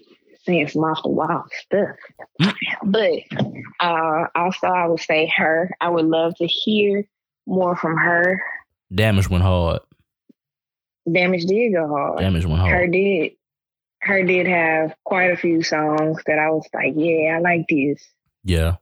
[0.44, 1.96] saying some off the wall stuff.
[2.84, 3.12] But
[3.80, 5.70] uh, also, I would say her.
[5.80, 7.04] I would love to hear
[7.46, 8.42] more from her.
[8.94, 9.80] Damage went hard.
[11.10, 12.20] Damage did go hard.
[12.20, 12.72] Damage went hard.
[12.72, 13.32] Her did.
[14.02, 18.02] Her did have quite a few songs that I was like, yeah, I like this.
[18.44, 18.76] Yeah.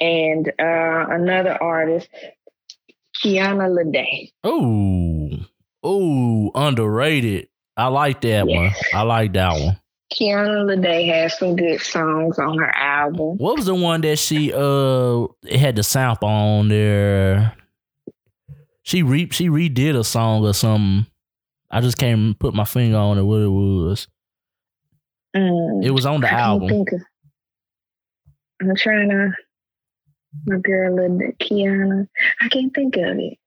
[0.00, 2.08] And uh, another artist,
[3.22, 4.30] Kiana Lede.
[4.46, 5.38] Ooh.
[5.82, 7.48] oh, underrated.
[7.76, 8.70] I like that one.
[8.92, 9.76] I like that one.
[10.12, 13.36] Kiana Lede has some good songs on her album.
[13.38, 17.54] What was the one that she uh it had the sample on there?
[18.82, 21.06] She re she redid a song or something.
[21.70, 24.08] I just can't put my finger on it what it was.
[25.36, 26.70] Mm, It was on the album.
[26.80, 26.86] of-
[28.60, 29.30] I'm trying to.
[30.46, 30.96] My girl,
[31.40, 32.08] Kiana.
[32.40, 33.38] I can't think of it.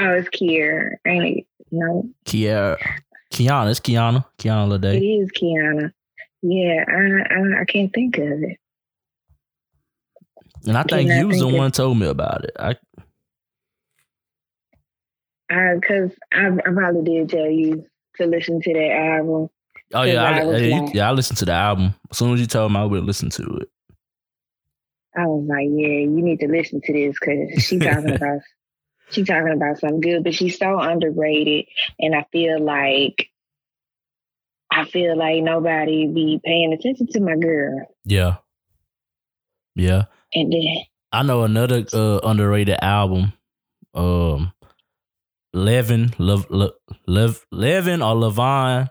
[0.00, 0.96] Oh, it's Kiera.
[1.06, 1.46] Ain't it?
[1.70, 2.78] No, Kiara
[3.32, 4.24] Kiana, it's Kiana.
[4.38, 5.22] Kiana it Lede.
[5.22, 5.92] is Kiana.
[6.42, 8.58] Yeah, I, I I can't think of it.
[10.66, 12.52] And I think you was the one told me about it.
[12.58, 12.76] I
[15.48, 19.48] Because I, I probably did tell you to listen to that album.
[19.94, 21.94] oh yeah, I, I was yeah, like- yeah, I listened to the album.
[22.10, 23.68] As soon as you told me I would listen to it.
[25.18, 28.40] I was like, yeah, you need to listen to this because she talking about
[29.10, 31.64] she talking about something good, but she's so underrated,
[31.98, 33.28] and I feel like
[34.70, 38.36] I feel like nobody be paying attention to my girl, Yeah.
[39.74, 40.04] Yeah.
[40.34, 40.62] and then
[41.10, 43.32] I know another uh, underrated album.
[43.94, 44.52] Um,
[45.54, 46.72] Levin, Lev, Lev,
[47.06, 48.90] Lev, Levin or Levon,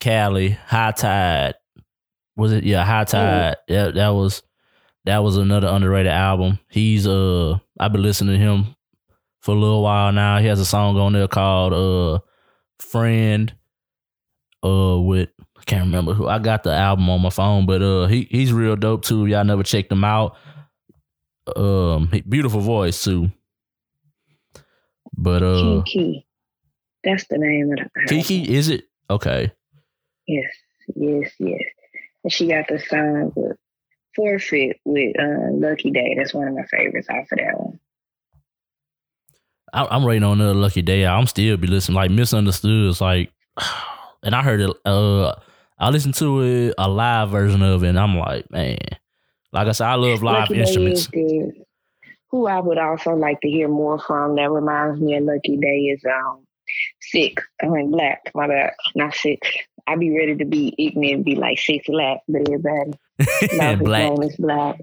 [0.00, 1.54] Kali, High Tide.
[2.36, 2.64] Was it?
[2.64, 3.56] Yeah, High Tide.
[3.66, 4.42] Yeah, that was
[5.04, 6.58] that was another underrated album.
[6.68, 8.74] He's uh, I've been listening to him
[9.40, 10.38] for a little while now.
[10.38, 12.18] He has a song on there called uh,
[12.78, 13.52] Friend.
[14.62, 16.26] Uh, with I can't remember who.
[16.28, 19.24] I got the album on my phone, but uh, he he's real dope too.
[19.26, 20.36] Y'all never checked him out.
[21.56, 23.30] Um, he- beautiful voice too.
[25.16, 26.26] But uh, Kiki,
[27.04, 28.06] that's the name of the album.
[28.08, 29.50] Kiki, is it okay?
[30.26, 30.50] Yes,
[30.94, 31.60] yes, yes.
[32.24, 33.56] And she got the song with
[34.14, 36.14] Forfeit with uh, Lucky Daye.
[36.16, 37.80] That's one of my favorites off of that one.
[39.72, 41.06] I'm waiting on another lucky day.
[41.06, 41.94] I'm still be listening.
[41.94, 42.90] Like misunderstood.
[42.90, 43.32] It's like,
[44.22, 44.76] and I heard it.
[44.84, 45.34] Uh,
[45.78, 48.78] I listened to it a live version of it, and I'm like, man.
[49.52, 51.08] Like I said, I love live Lucky instruments.
[52.30, 55.96] Who I would also like to hear more from that reminds me of Lucky Daye
[55.96, 56.46] is um
[57.10, 57.40] sick.
[57.62, 58.72] I mean black, my bad.
[58.94, 59.40] Not sick.
[59.86, 62.92] I'd be ready to be ignorant and be like six black, but everybody
[63.56, 64.10] knows Black.
[64.12, 64.78] name is black.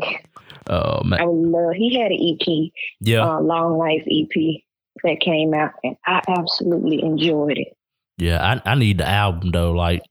[0.70, 4.62] Oh man, I would love he had an EP, yeah, uh, Long Life EP
[5.04, 7.78] that came out and I absolutely enjoyed it.
[8.18, 8.60] yeah.
[8.66, 9.72] I I need the album though.
[9.72, 10.04] Like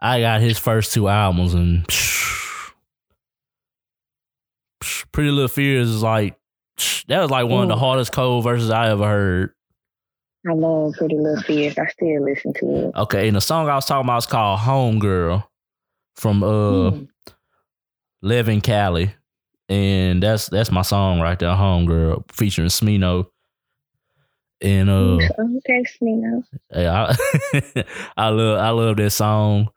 [0.00, 1.86] I got his first two albums, and
[5.12, 6.36] Pretty Little Fears is like
[7.08, 7.80] that was like one of the Mm.
[7.80, 9.54] hardest cold verses I ever heard.
[10.48, 11.76] I love Pretty Little Fears.
[11.78, 12.94] I still listen to it.
[12.96, 15.48] Okay, and the song I was talking about is called Home Girl
[16.16, 17.04] from uh Hmm.
[18.22, 19.14] Levin Kali.
[19.68, 23.26] And that's that's my song right there, Home Girl, featuring Smino.
[24.62, 25.18] And uh
[25.58, 26.42] okay, Smino.
[26.74, 27.14] yeah,
[27.54, 27.84] I,
[28.16, 29.70] I love I love that song.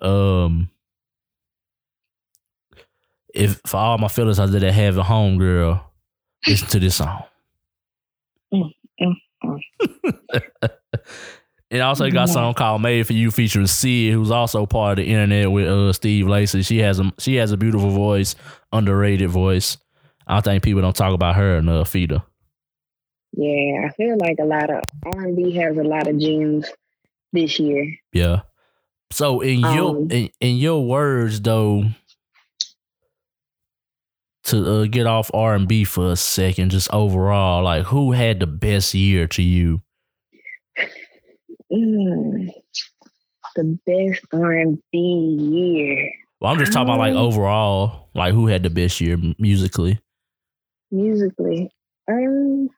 [0.00, 0.70] Um
[3.34, 5.92] if for all my feelings out there that have a home girl,
[6.46, 7.22] listen to this song.
[8.52, 9.14] Mm, mm,
[9.44, 9.60] mm.
[11.70, 15.04] And also got a song called "Made for You" featuring Syd, who's also part of
[15.04, 16.62] the internet with uh, Steve Lacy.
[16.62, 18.36] She has a she has a beautiful voice,
[18.72, 19.76] underrated voice.
[20.26, 22.22] I think people don't talk about her enough either.
[23.32, 26.70] Yeah, I feel like a lot of R and B has a lot of gems
[27.34, 27.94] this year.
[28.14, 28.40] Yeah.
[29.12, 31.84] So in your Um, in, in your words though,
[34.44, 38.40] to uh, get off R and B for a second, just overall, like who had
[38.40, 39.82] the best year to you?
[41.72, 42.48] Mm,
[43.56, 46.10] the best R and B year
[46.40, 49.98] Well, I'm just talking about like Um, overall, like who had the best year musically.
[50.90, 51.70] musically.
[52.08, 52.68] Um,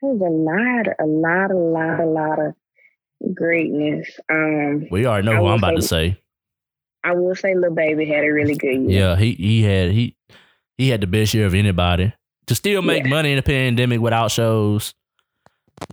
[0.00, 4.08] there's a lot, a lot, a lot, a lot of greatness.
[4.30, 6.22] Um, We already know I who I'm about to say- say.
[7.04, 9.00] I will say, Lil Baby had a really good year.
[9.00, 10.16] Yeah, he he had he
[10.76, 12.12] he had the best year of anybody
[12.46, 13.10] to still make Yeah.
[13.10, 14.94] money in a pandemic without shows.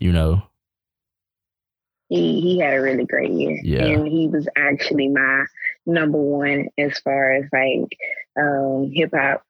[0.01, 0.41] You know,
[2.09, 3.59] he he had a really great year.
[3.63, 3.85] Yeah.
[3.85, 5.45] And he was actually my
[5.85, 7.97] number one as far as like
[8.37, 9.43] um hip hop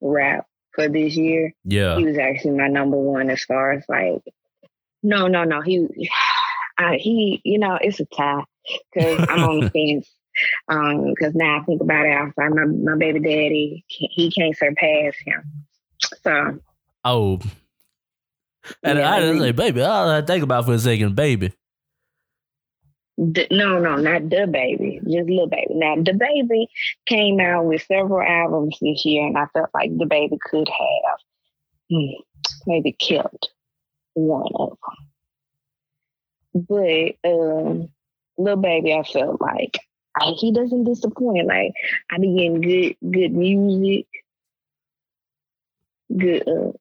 [0.00, 1.52] rap for this year.
[1.64, 4.22] yeah, He was actually my number one as far as like
[5.02, 5.60] no, no, no.
[5.60, 6.10] He
[6.78, 8.44] I, he you know, it's a tie
[8.92, 10.10] because I'm on the fence.
[10.66, 15.14] Um, because now I think about it outside my, my baby daddy, he can't surpass
[15.24, 15.64] him.
[16.24, 16.58] So
[17.04, 17.40] oh.
[18.82, 19.82] And Yeah, I didn't say, baby.
[19.82, 21.52] All I think about for a second, baby.
[23.16, 25.74] D- no, no, not the baby, just little baby.
[25.74, 26.66] Now, DaBaby
[27.06, 31.18] came out with several albums this year, and I felt like DaBaby could have
[31.90, 32.20] hmm,
[32.66, 33.48] maybe killed
[34.14, 34.76] one of
[36.54, 36.66] them.
[36.68, 37.88] But um,
[38.36, 39.78] little baby, I felt like
[40.16, 41.46] I, he doesn't disappoint.
[41.46, 41.72] Like
[42.10, 44.06] I be getting good, good music,
[46.16, 46.48] good.
[46.48, 46.72] Uh,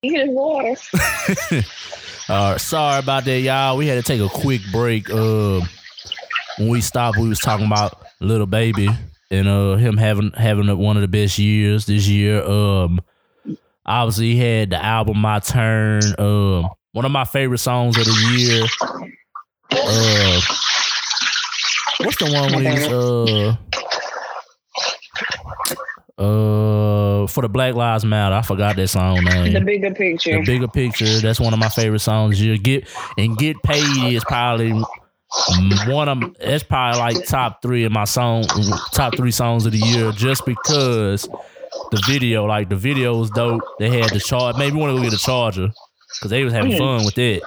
[0.00, 0.76] he water.
[2.28, 3.76] Right, sorry about that, y'all.
[3.76, 5.08] We had to take a quick break.
[5.10, 5.60] Uh,
[6.58, 8.88] when we stopped, we was talking about little baby
[9.30, 12.42] and uh him having having one of the best years this year.
[12.42, 13.00] Um,
[13.84, 16.02] obviously he had the album My Turn.
[16.18, 18.64] Um, one of my favorite songs of the year.
[19.70, 20.40] Uh,
[21.98, 23.56] what's the one with he's uh
[27.26, 28.34] uh for the Black Lives Matter?
[28.34, 29.52] I forgot that song name.
[29.52, 30.38] The bigger picture.
[30.38, 31.20] The bigger picture.
[31.20, 32.40] That's one of my favorite songs.
[32.40, 34.72] You get and get paid is probably
[35.86, 38.44] one of it's probably like top three of my song,
[38.92, 41.28] top three songs of the year, just because
[41.90, 43.62] the video, like the video was dope.
[43.78, 44.56] They had the charge.
[44.56, 45.68] Maybe want to go get a charger
[46.14, 47.42] because they was having fun with it.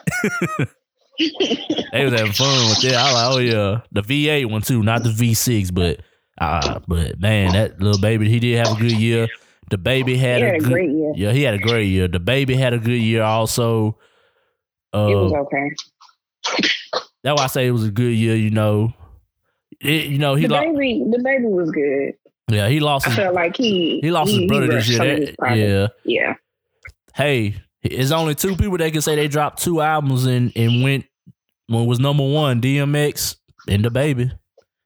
[1.91, 2.93] they was having fun with it.
[2.93, 6.01] I like, oh yeah, the V8 one too, not the V6, but
[6.39, 9.27] uh, but man, that little baby, he did have a good year.
[9.70, 11.13] The baby had, He had a, a good, great year.
[11.15, 12.07] Yeah, he had a great year.
[12.07, 13.97] The baby had a good year also.
[14.93, 15.70] Uh, it was okay.
[17.24, 18.36] that's why I say it was a good year.
[18.36, 18.93] You know,
[19.82, 20.65] it, you know he the lost.
[20.65, 22.13] baby, the baby was good.
[22.51, 24.97] Yeah, he lost I his felt like he he lost his brother this year.
[25.39, 25.88] That- yeah.
[26.03, 26.34] yeah.
[27.13, 31.05] Hey, it's only two people that can say they dropped two albums and and went
[31.67, 33.36] when was number one DMX
[33.67, 34.32] and DaBaby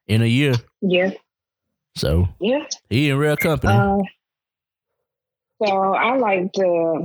[0.07, 0.55] in a year.
[0.81, 1.11] Yeah,
[1.95, 2.65] So yeah.
[2.89, 3.71] he in real company.
[3.73, 3.97] Uh,
[5.65, 6.99] so I liked uh,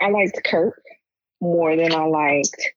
[0.00, 0.80] I liked Kirk
[1.40, 2.70] more than I liked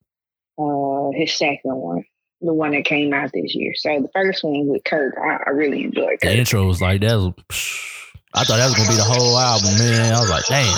[0.58, 2.06] uh, his second one,
[2.42, 3.74] the one that came out this year.
[3.76, 7.16] So the first one with Kirk, I, I really enjoyed the intro was like that.
[7.16, 7.34] Was,
[8.34, 10.14] I thought that was gonna be the whole album, man.
[10.14, 10.78] I was like, damn.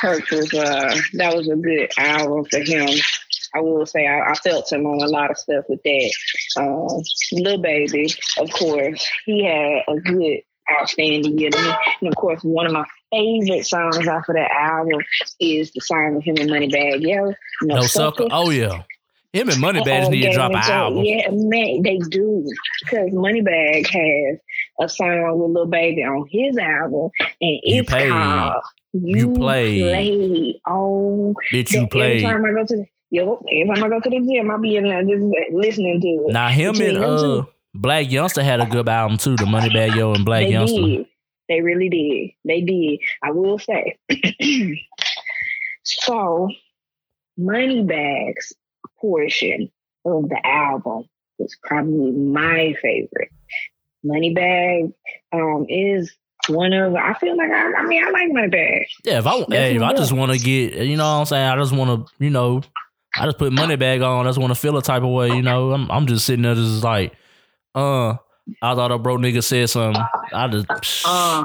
[0.00, 2.88] Kirk was uh, that was a good album for him.
[3.54, 6.12] I will say I, I felt him on a lot of stuff with that.
[7.32, 10.42] Lil Baby, of course, he had a good,
[10.78, 11.72] outstanding year to me.
[12.00, 15.00] And of course, one of my favorite songs off of that album
[15.40, 17.32] is the song with him and Moneybagg Yo.
[17.62, 18.26] No sucker.
[18.30, 18.82] Oh yeah.
[19.32, 21.04] Him and Moneybagg need to drop an album.
[21.04, 22.50] Yeah, man, they do.
[22.82, 24.38] Because Moneybagg has
[24.80, 27.10] a song with Lil Baby on his album,
[27.40, 28.62] and You it's called
[28.92, 29.82] You Played.
[29.82, 30.60] Played.
[30.66, 32.16] Oh, Bitch, you play?
[32.16, 34.58] every time I go to the, yo, every time I go to the gym, I'll
[34.60, 36.32] be in there just listening to it.
[36.32, 37.44] Now him and uh.
[37.78, 39.36] Blac Youngsta had a good album too.
[39.36, 40.80] The Moneybagg Yo and Black they Youngster.
[40.80, 41.06] did.
[41.48, 42.30] They really did.
[42.44, 43.00] They did.
[43.22, 43.96] I will say.
[45.84, 46.48] so,
[47.38, 48.52] Moneybagg's
[49.00, 49.70] portion
[50.04, 51.04] of the album
[51.38, 53.30] was probably my favorite.
[54.04, 54.92] Moneybagg
[55.32, 56.12] um, is
[56.48, 56.94] one of.
[56.94, 57.72] I feel like I.
[57.78, 58.86] I mean, I like Moneybagg.
[59.04, 61.48] Yeah, if I hey, if I just want to get, you know what I'm saying?
[61.48, 62.62] I just want to, you know,
[63.16, 64.26] I just put money bag on.
[64.26, 65.72] I just want to feel a type of way, you know.
[65.72, 67.12] I'm I'm just sitting there just like,
[67.74, 68.10] uh,
[68.62, 70.02] I thought a bro nigga said something.
[70.32, 70.66] I just
[71.06, 71.44] Uh,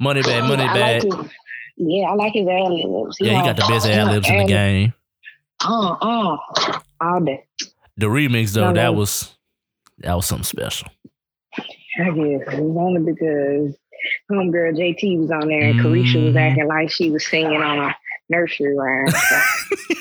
[0.00, 1.04] money bag, money bag.
[1.04, 1.30] like his,
[1.76, 3.16] yeah, I like his ad libs.
[3.20, 4.92] yeah, he got the best ad libs in the game.
[5.64, 6.36] Uh, uh,
[7.00, 7.44] all day.
[7.96, 8.92] The remix though, No, that no.
[8.92, 9.34] was
[9.98, 10.88] that was something special.
[11.56, 12.14] I guess
[12.54, 13.76] it was only because
[14.30, 16.40] homegirl JT was on there and Caresha was Mhm.
[16.50, 17.96] acting like she was singing on a
[18.28, 19.08] nursery rhyme.
[19.10, 19.40] So,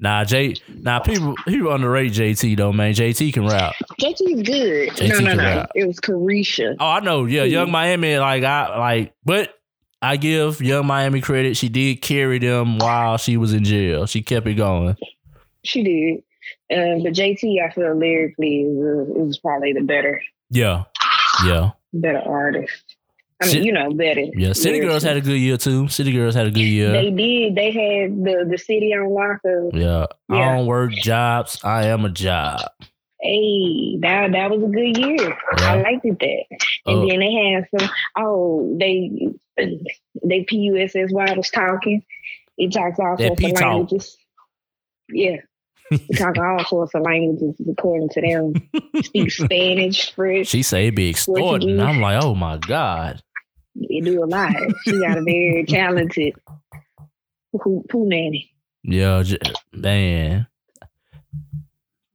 [0.00, 2.94] Nah, J, nah, people people underrate JT though, man.
[2.94, 3.74] JT can rap.
[4.00, 4.90] JT is good.
[4.90, 5.42] JT no, no, no.
[5.42, 5.70] rap.
[5.74, 6.76] It was Caresha.
[6.78, 7.24] Oh, I know.
[7.24, 7.44] Yeah.
[7.44, 9.54] Yung Miami, like I like, but
[10.00, 11.56] I give Yung Miami credit.
[11.56, 14.06] She did carry them while she was in jail.
[14.06, 14.96] She kept it going.
[15.64, 16.22] She did.
[16.70, 20.20] Uh, but JT, I feel lyrically, is, is probably the better,
[20.50, 20.84] Yeah,
[21.44, 22.87] yeah, better artist.
[23.40, 24.24] I mean, Ci- you know, better.
[24.34, 24.52] yeah.
[24.52, 25.86] City Girls had a good year too.
[25.88, 26.90] City Girls had a good year.
[26.92, 27.54] They did.
[27.54, 29.38] They had the the city on lock.
[29.44, 31.58] Of, yeah, I don't work jobs.
[31.62, 32.60] I am a job.
[33.20, 35.16] Hey, that that was a good year.
[35.58, 35.72] Yeah.
[35.72, 36.44] I liked it that.
[36.86, 37.08] And Oh.
[37.08, 37.90] then they had some.
[38.16, 39.28] Oh, they
[40.24, 42.02] they PUSS while I was talking.
[42.56, 44.16] He talks all sorts of languages.
[45.10, 45.36] Yeah.
[45.90, 49.02] He talks all sorts of languages according to them.
[49.04, 50.48] Speak Spanish, French.
[50.48, 51.80] She say it be extorting.
[51.80, 53.22] I'm like, oh my god.
[53.88, 54.52] They do a lot.
[54.84, 56.34] She got a very talented
[57.60, 58.50] poo, nanny.
[58.82, 59.38] Yeah, j-
[59.72, 60.46] man.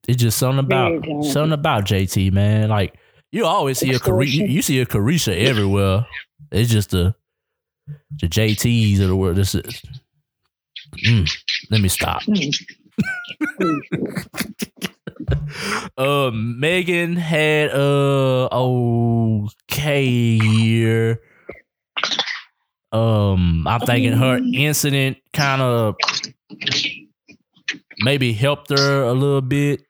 [0.07, 2.70] It's just something about something about JT, man.
[2.70, 2.95] Like
[3.32, 6.05] you always see a Caresha, you see a Caresha everywhere.
[6.51, 7.16] It's just the
[8.20, 9.38] the JTs of the world.
[9.38, 9.82] This is.
[11.05, 11.30] Mm,
[11.72, 12.22] let me stop.
[12.24, 12.49] Hmm.
[15.97, 21.22] Uh, Megan had a okay year.
[22.91, 25.95] Um, I'm thinking her incident kind of
[27.99, 29.82] maybe helped her a little bit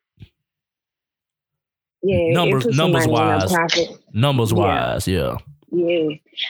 [2.02, 3.98] Yeah, Numbers- it put some numbers money in her wise.
[4.14, 4.58] numbers Yeah.
[4.58, 5.08] wise.
[5.08, 5.38] Yeah,
[5.72, 6.10] Yeah,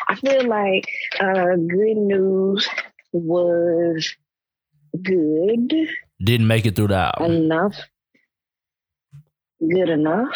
[0.09, 0.85] I feel like
[1.19, 2.67] uh, good news
[3.11, 4.15] was
[5.01, 5.73] good
[6.23, 7.31] didn't make it through the album.
[7.35, 7.75] enough.
[9.59, 10.33] Good enough.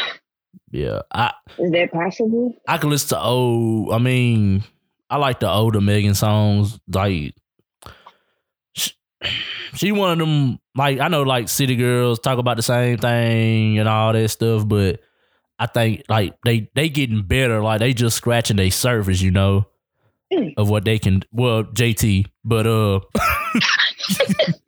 [0.72, 2.54] Yeah, I Is that possible?
[2.68, 3.94] I can listen to old.
[3.94, 4.64] I mean,
[5.10, 6.80] I like the older Megan songs.
[6.88, 7.34] Like,
[8.74, 8.92] she,
[9.74, 10.60] she one of them.
[10.76, 14.68] Like I know, like City Girls talk about the same thing and all that stuff,
[14.68, 15.00] but
[15.58, 17.62] I think like they they getting better.
[17.62, 19.66] Like they just scratching their surface, you know,
[20.32, 20.54] Mm.
[20.58, 21.24] of what they can.
[21.32, 23.00] Well, JT, but uh,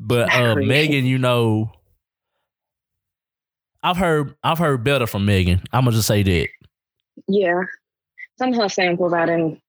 [0.00, 0.54] but uh.
[0.56, 1.72] Megan, you know.
[3.82, 5.62] I've heard I've heard better from Megan.
[5.72, 6.48] I'm gonna just say that.
[7.28, 7.60] Yeah.
[8.38, 9.60] Some of her samples I didn't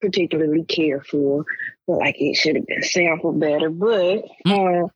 [0.00, 1.44] particularly care for.
[1.86, 3.70] Feel like it should have been sampled better.
[3.70, 4.88] But uh,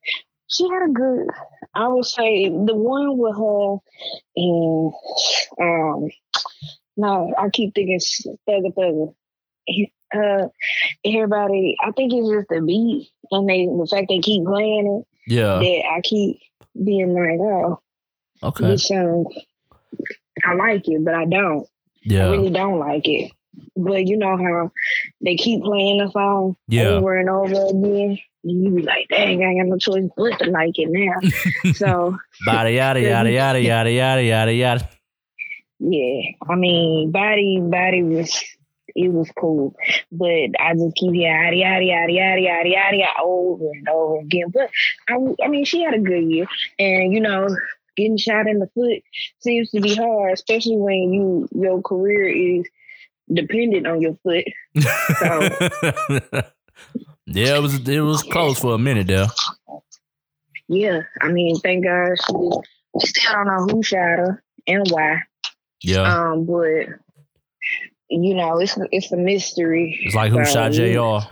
[0.47, 1.27] she had a good
[1.75, 3.77] I would say the one with her
[4.37, 4.93] and
[5.61, 6.11] um
[6.97, 8.01] no, I keep thinking
[8.49, 9.15] Thugger Thugger.
[10.15, 10.49] Uh
[11.05, 15.33] everybody I think it's just the beat and they the fact they keep playing it.
[15.33, 15.59] Yeah.
[15.59, 16.41] that I keep
[16.83, 17.81] being like, oh,
[18.43, 18.67] Okay.
[18.69, 19.27] this song
[20.45, 21.67] I like it, but I don't.
[22.13, 23.33] I really don't like it.
[23.77, 24.71] But you know how
[25.21, 26.89] they keep playing the song Yeah.
[26.91, 28.19] over and over again.
[28.45, 31.73] You be like, dang, I ain't got no choice but to like it now.
[31.75, 34.89] so Bada yada yada yada yada yada yada yada.
[35.81, 38.41] yeah, I mean, body, body was
[38.95, 39.75] it was cool,
[40.11, 40.29] but
[40.59, 44.47] I just keep yada yada yada yada yada yada over and over again.
[44.53, 44.71] But
[45.09, 46.47] I, I mean, she had a good year,
[46.79, 47.49] and you know,
[47.99, 49.03] getting shot in the foot
[49.41, 52.67] seems to be hard, especially when you your career is
[53.33, 54.45] dependent on your foot.
[57.27, 59.27] yeah, it was it was close for a minute there.
[60.69, 62.33] Yeah, I mean, thank God she.
[62.95, 65.23] We still don't know who shot her and why.
[65.83, 66.31] Yeah.
[66.31, 66.87] Um, but
[68.09, 70.01] you know, it's it's a mystery.
[70.03, 71.27] It's like who So, shot JR.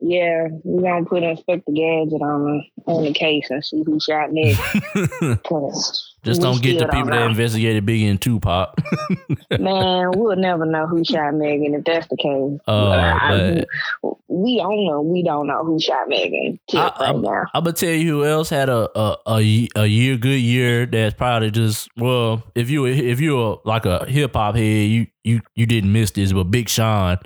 [0.00, 4.60] Yeah, we're gonna put Inspector Gadget on on the case and see who shot next.
[6.22, 8.78] Just don't get the people that investigated Biggie and Tupac.
[9.58, 12.60] Man, we'll never know who shot Megan if that's the case.
[12.66, 13.64] Oh, I-
[14.02, 15.02] but we don't know.
[15.02, 18.68] We don't know who shot Megan I, I, am gonna tell you who else had
[18.68, 23.60] a a, a a year good year that's probably just well if you if you're
[23.64, 27.18] like a hip hop head you you you didn't miss this but Big Sean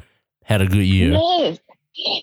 [0.44, 1.12] had a good year.
[1.12, 1.58] Yes.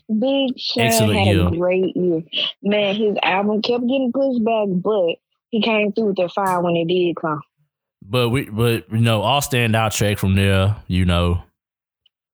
[0.07, 1.47] Big Sean Excellent had year.
[1.47, 2.23] a great year.
[2.61, 5.15] Man, his album kept getting pushed back, but
[5.49, 7.41] he came through with that fire when it did come.
[8.03, 11.43] But we but you know all standout track from there you know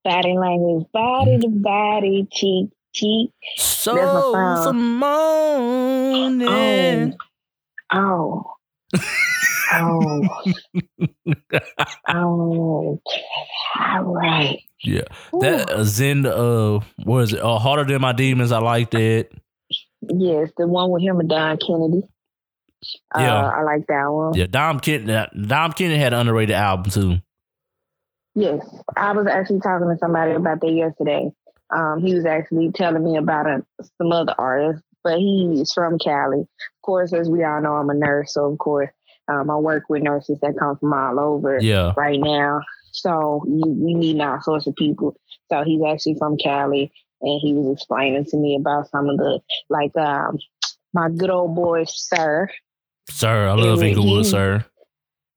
[0.07, 1.41] Body language, body mm.
[1.41, 3.31] to body, cheek, cheek.
[3.57, 6.47] so some morning.
[6.47, 7.13] Oh.
[7.91, 8.53] Oh.
[9.73, 10.21] oh.
[12.07, 13.01] oh.
[13.75, 14.59] All right.
[14.83, 15.03] Yeah,
[15.41, 17.41] that uh, Zen uh what is it?
[17.41, 18.51] Uh, harder than my demons.
[18.51, 19.29] I like that.
[20.01, 22.03] Yes, the one with him and Dom Kennedy.
[23.15, 23.49] Uh, Yeah.
[23.49, 24.33] I like that one.
[24.35, 25.45] Yeah, Dom Kennedy.
[25.47, 27.15] Dom Kennedy had an underrated album too.
[28.35, 28.63] Yes,
[28.95, 31.31] I was actually talking to somebody about that yesterday.
[31.75, 33.65] Um, he was actually telling me about a,
[33.97, 36.41] some other artists, but he's from Cali.
[36.41, 36.47] Of
[36.83, 38.91] course, as we all know, I'm a nurse, so of course,
[39.27, 42.61] um, I work with nurses that come from all over Yeah, right now.
[43.01, 45.19] So you, we need all sorts of people.
[45.49, 46.91] So he's actually from Cali,
[47.21, 49.39] and he was explaining to me about some of the
[49.69, 50.37] like um,
[50.93, 52.49] my good old boy, Sir.
[53.09, 53.47] sir.
[53.47, 54.65] I love Inglewood, sir.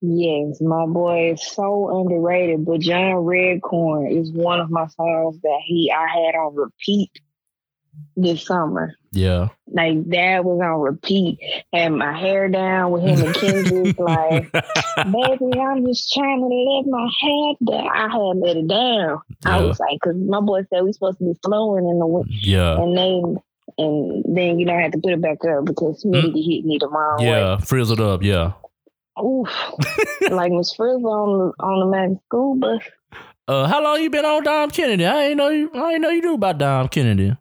[0.03, 2.65] Yes, my boy is so underrated.
[2.65, 7.11] But John Redcorn is one of my songs that he I had on repeat
[8.17, 8.95] this summer.
[9.13, 9.49] Yeah.
[9.67, 11.39] Like that was on repeat.
[11.73, 13.99] Had my hair down with him and Kendrick.
[13.99, 17.89] like, baby, I'm just trying to let my hair down.
[17.89, 19.21] I had let it down.
[19.45, 22.27] I was like, because my boy said we supposed to be flowing in the wind,
[22.29, 22.77] Yeah.
[22.81, 23.37] and then
[23.79, 26.79] and then you know I had to put it back up because humidity hit me
[26.79, 27.27] the wrong way.
[27.27, 27.59] Mm.
[27.59, 27.65] Yeah.
[27.65, 28.23] Frizzled up.
[28.23, 28.53] Yeah.
[29.21, 29.49] Oof.
[30.31, 32.83] like Miss Frizz on the on the Mac school bus.
[33.49, 35.05] Uh, how long you been on Dom Kennedy?
[35.05, 35.71] I ain't know you.
[35.75, 37.37] I ain't know you knew about Dom Kennedy.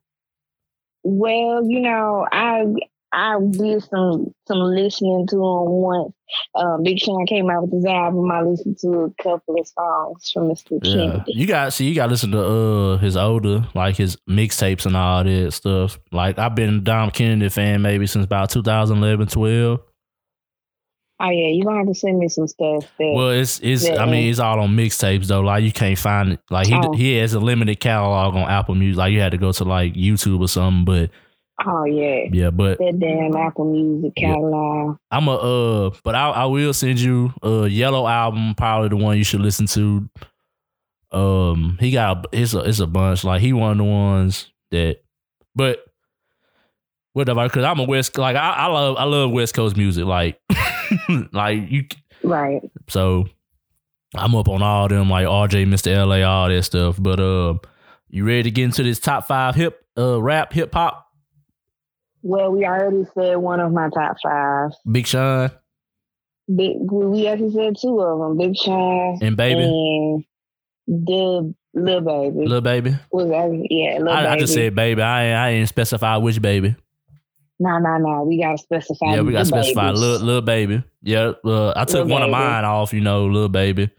[1.03, 2.65] Well, you know, I
[3.11, 6.13] I did some some listening to him once.
[6.53, 8.29] Uh, Big Sean came out with his album.
[8.31, 10.79] I listened to a couple of songs from Mr.
[10.83, 10.93] Yeah.
[10.93, 11.33] Kennedy.
[11.33, 11.87] You got see.
[11.87, 15.97] You got to listen to uh his older like his mixtapes and all that stuff.
[16.11, 19.79] Like I've been a Dom Kennedy fan maybe since about 2011, 12.
[21.21, 22.85] Oh yeah, you gonna have to send me some stuff.
[22.97, 23.89] That, Well, it's it's.
[23.89, 25.41] I mean, it's all on mixtapes though.
[25.41, 26.39] Like you can't find it.
[26.49, 26.93] Like he Oh.
[26.93, 28.97] he has a limited catalog on Apple Music.
[28.97, 30.85] Like you had to go to like YouTube or something.
[30.85, 31.09] But
[31.67, 34.33] oh yeah, yeah, but that damn Apple Music Yeah.
[34.33, 34.97] catalog.
[35.11, 35.89] I'm a uh.
[36.05, 38.55] But I I will send you a Yellow album.
[38.55, 40.09] Probably the one you should listen to.
[41.11, 43.23] Um, he got it's a it's a bunch.
[43.23, 45.01] Like he one of the ones that,
[45.55, 45.83] but
[47.19, 47.43] whatever.
[47.43, 50.05] Because I'm a West like I, I love I love West Coast music.
[50.05, 50.39] Like
[51.31, 51.85] like you
[52.23, 52.61] Right.
[52.87, 53.25] So
[54.15, 56.05] I'm up on all them like RJ, Mr.
[56.05, 56.97] LA, all that stuff.
[56.99, 57.55] But uh,
[58.09, 61.05] you ready to get into this top five hip uh rap hip hop?
[62.21, 64.71] Well, we already said one of my top five.
[64.89, 65.51] Big Sean
[66.53, 68.37] Big, we actually said two of them.
[68.37, 70.25] Big Sean and Baby, and
[70.87, 72.39] the Lil Baby.
[72.39, 72.95] Little Baby.
[73.11, 74.27] was that, yeah, Lil I, Baby.
[74.27, 75.01] I just said Baby.
[75.01, 76.75] I ain't, I ain't specify which Baby.
[77.59, 78.23] No, no, no.
[78.23, 79.15] We gotta specify.
[79.15, 79.99] Yeah, we gotta specify babies.
[80.01, 80.83] Lil, Lil Baby.
[81.01, 82.93] Yeah, uh, I took Lil one of mine off.
[82.93, 83.89] You know, little Baby.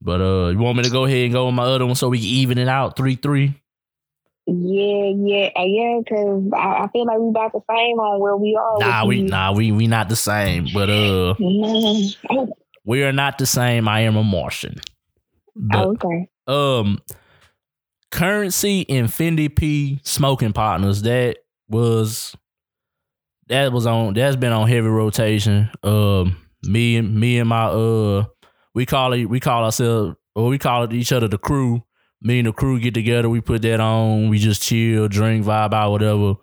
[0.00, 2.08] But uh, you want me to go ahead and go with my other one so
[2.08, 3.54] we can even it out three three?
[4.46, 6.00] Yeah, yeah, uh, yeah.
[6.00, 8.78] Because I, I feel like we about the same on where we are.
[8.80, 10.66] Nah, we these- nah we we not the same.
[10.74, 12.48] But uh, Mm, Oh,
[12.84, 13.86] we are not the same.
[13.86, 14.80] I am a Martian.
[15.54, 16.28] But, oh, okay.
[16.48, 16.98] um
[18.10, 22.34] currency and Fendi P smoking partners that was
[23.48, 25.70] that was on that's been on heavy rotation.
[25.82, 28.24] Um me and me and my uh
[28.74, 31.82] we call it we call ourselves or we call it each other the crew.
[32.24, 35.74] Me and the crew get together, we put that on, we just chill, drink, vibe
[35.74, 36.34] out, whatever.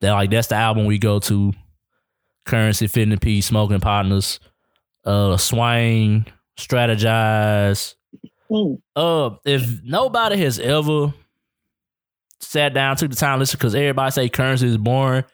[0.00, 1.52] That like that's the album we go to.
[2.44, 4.38] Currency, Fendi P, Smoking Partners,
[5.04, 6.26] uh Swang,
[6.58, 7.94] Strategize,
[8.50, 8.82] Mm.
[8.94, 11.14] uh, if nobody has ever
[12.38, 15.24] sat down, took the time to listen, because everybody say currency is boring.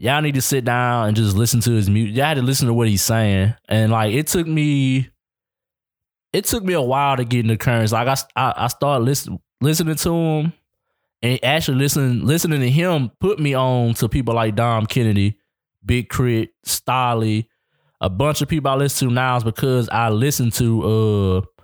[0.00, 2.16] Y'all need to sit down and just listen to his music.
[2.16, 5.10] Y'all had to listen to what he's saying, and like it took me,
[6.32, 7.94] it took me a while to get into currency.
[7.94, 10.52] Like I, I, I started listen, listening to him,
[11.20, 15.36] and actually listening, listening to him put me on to people like Dom Kennedy,
[15.84, 17.48] Big K.R.I.T., Stalley,
[18.00, 21.57] a bunch of people I listen to now is because I listened to uh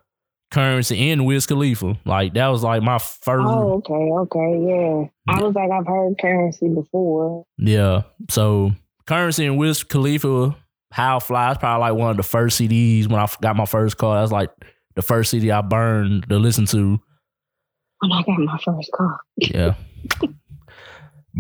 [0.55, 1.99] Currency and Wiz Khalifa.
[2.05, 3.45] Like that was like my first.
[3.45, 5.05] Oh, okay, okay, yeah.
[5.35, 7.45] I was like, I've heard currency before.
[7.59, 8.03] Yeah.
[8.31, 8.71] So
[9.07, 10.57] Currency and Wiz Khalifa,
[10.93, 13.99] How Fly is probably like one of the first CDs when I got my first
[13.99, 14.21] car.
[14.21, 14.51] That's like
[14.95, 17.01] the first CD I burned to listen to.
[17.99, 19.19] When I got my first car.
[19.37, 19.75] Yeah.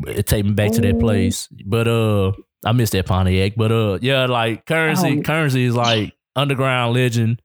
[0.08, 1.48] it take me back to that place.
[1.64, 2.32] But uh
[2.66, 3.52] I missed that Pontiac.
[3.56, 5.22] But uh yeah, like currency, Oh.
[5.22, 7.40] currency is like underground legend,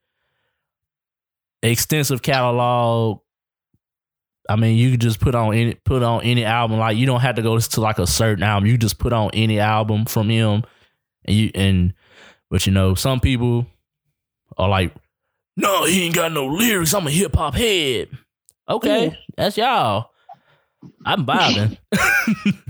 [1.63, 3.19] extensive catalog.
[4.49, 6.79] I mean, you could just put on any put on any album.
[6.79, 8.67] Like you don't have to go to like a certain album.
[8.67, 10.63] You just put on any album from him,
[11.25, 11.93] and you and
[12.49, 13.67] but you know some people
[14.57, 14.93] are like,
[15.55, 16.93] no, he ain't got no lyrics.
[16.93, 18.09] I'm a hip hop head.
[18.67, 19.13] Okay, Yeah.
[19.37, 20.09] that's y'all.
[21.05, 21.77] I'm vibing.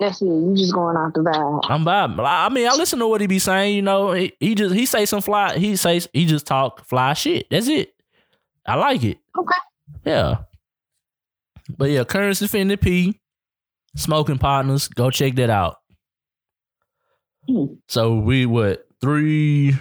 [0.00, 0.26] That's it.
[0.26, 1.60] You just going off the vibe.
[1.70, 2.24] I'm vibing.
[2.26, 3.76] I mean, I listen to what he be saying.
[3.76, 5.56] You know, he, he just he say some fly.
[5.56, 7.46] He says he just talk fly shit.
[7.50, 7.93] That's it.
[8.66, 9.18] I like it.
[9.38, 9.58] Okay.
[10.04, 10.36] Yeah.
[11.76, 13.20] But yeah, currency Fendi P,
[13.96, 14.88] smoking partners.
[14.88, 15.76] Go check that out.
[17.48, 17.74] Hmm.
[17.88, 19.74] So we what three?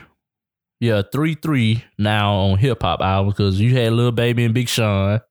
[0.80, 4.68] Yeah, three three now on hip hop albums because you had Lil Baby and Big
[4.68, 5.22] Sean.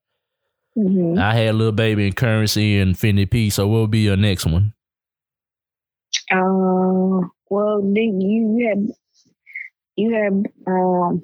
[0.74, 3.50] hmm I had Lil Baby and Currency and Fendi P.
[3.50, 4.72] So what will be your next one?
[6.30, 7.30] Um.
[7.50, 8.88] Well, you had
[9.96, 11.22] you had um.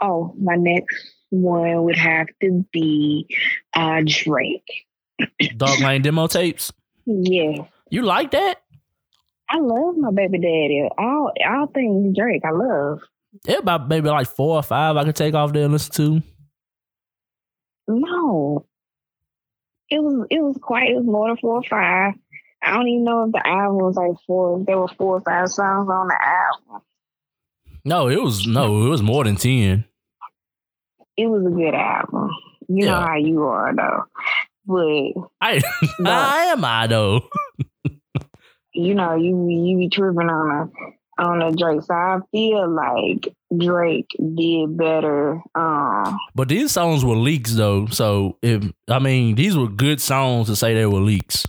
[0.00, 0.94] Oh, my next
[1.30, 3.26] one would have to be
[3.74, 4.86] uh Drake.
[5.56, 6.72] Dark Lane demo tapes.
[7.06, 8.62] Yeah, You like that?
[9.50, 10.88] I love my baby daddy.
[10.98, 13.00] All all things Drake, I love.
[13.46, 16.22] Yeah, about maybe like four or five I could take off there and listen to.
[17.88, 18.66] No,
[19.88, 22.14] it was it was quite it was more than four or five.
[22.62, 24.62] I don't even know if the album was like four.
[24.66, 26.82] There were four or five songs on the album.
[27.84, 29.84] No, it was no, it was more than ten.
[31.18, 32.30] It was a good album.
[32.68, 34.04] You know how you are though,
[34.66, 35.60] but I
[35.98, 36.10] No.
[36.12, 37.28] I am I though.
[38.72, 40.70] you know you you be tripping on
[41.18, 41.82] a on a Drake.
[41.82, 44.06] So I feel like Drake
[44.36, 45.42] did better.
[45.56, 47.86] Um, But these songs were leaks though.
[47.86, 51.44] So if I mean these were good songs to say they were leaks.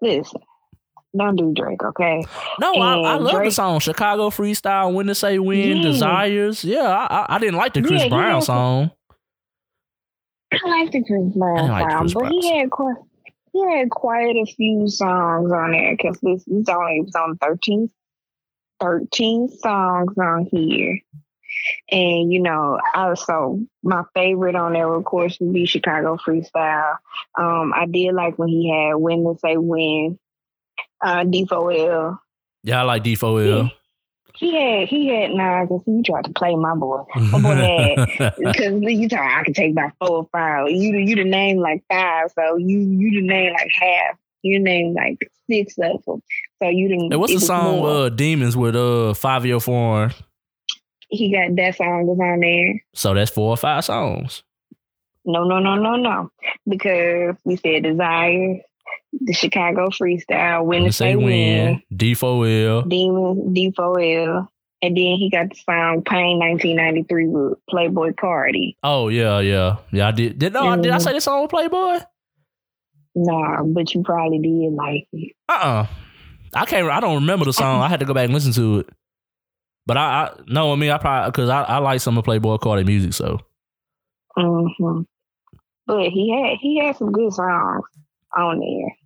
[0.00, 0.40] listen,
[1.16, 2.24] don't do Drake, okay?
[2.60, 5.82] No, I, I love the song Chicago Freestyle, When to Say When, Yeah.
[5.82, 6.64] Desires.
[6.64, 8.90] Yeah, I, I, didn't like the Chris Yeah, Brown song.
[10.52, 12.96] I like the Chris Brown like Chris but Brown he had quite
[13.52, 17.90] he had quite a few songs on there because this he's only was on 13,
[18.80, 21.00] 13 songs on here.
[21.90, 26.96] And you know, also my favorite on there, of course, would be Chicago Freestyle.
[27.38, 30.18] Um, I did like when he had When to Say When,
[31.02, 32.18] uh, D4L.
[32.62, 33.70] Yeah, I like D4L.
[34.36, 37.02] He had he had nah, cause he tried to play my boy.
[37.16, 37.54] My boy
[38.16, 40.70] had because you talk, I can take about four or five.
[40.70, 44.16] You you the name like five, so you you the name like half.
[44.42, 46.22] You name like six of them.
[46.62, 47.18] So you didn't.
[47.18, 50.12] What's the song uh, Demons with uh Fivio Foreign?
[51.08, 52.82] he got that song was on there.
[52.94, 54.42] So that's four or five songs.
[55.24, 56.30] No, no, no, no, no.
[56.66, 58.60] Because we said Desire,
[59.12, 62.88] the Chicago Freestyle, When to Say When, D4L.
[62.88, 64.48] Demon, D4L,
[64.82, 68.76] and then he got the song Pain 1993 with Playboi Carti.
[68.82, 70.08] Oh yeah, yeah, yeah.
[70.08, 70.38] I did.
[70.38, 70.68] Did no?
[70.68, 71.00] I Did I Mhm.
[71.02, 72.04] say the song with Playboi?
[73.14, 75.34] Nah, but you probably did like it.
[75.48, 75.86] Uh uh
[76.54, 76.88] I can't.
[76.88, 77.82] I don't remember the song.
[77.82, 78.88] I had to go back and listen to it.
[79.86, 82.60] But I, I no, I mean I probably because I, I like some of Playboi
[82.60, 83.14] Carti music.
[83.14, 83.40] So
[84.36, 85.00] hmm
[85.86, 87.84] But he had he had some good songs
[88.36, 88.96] on there.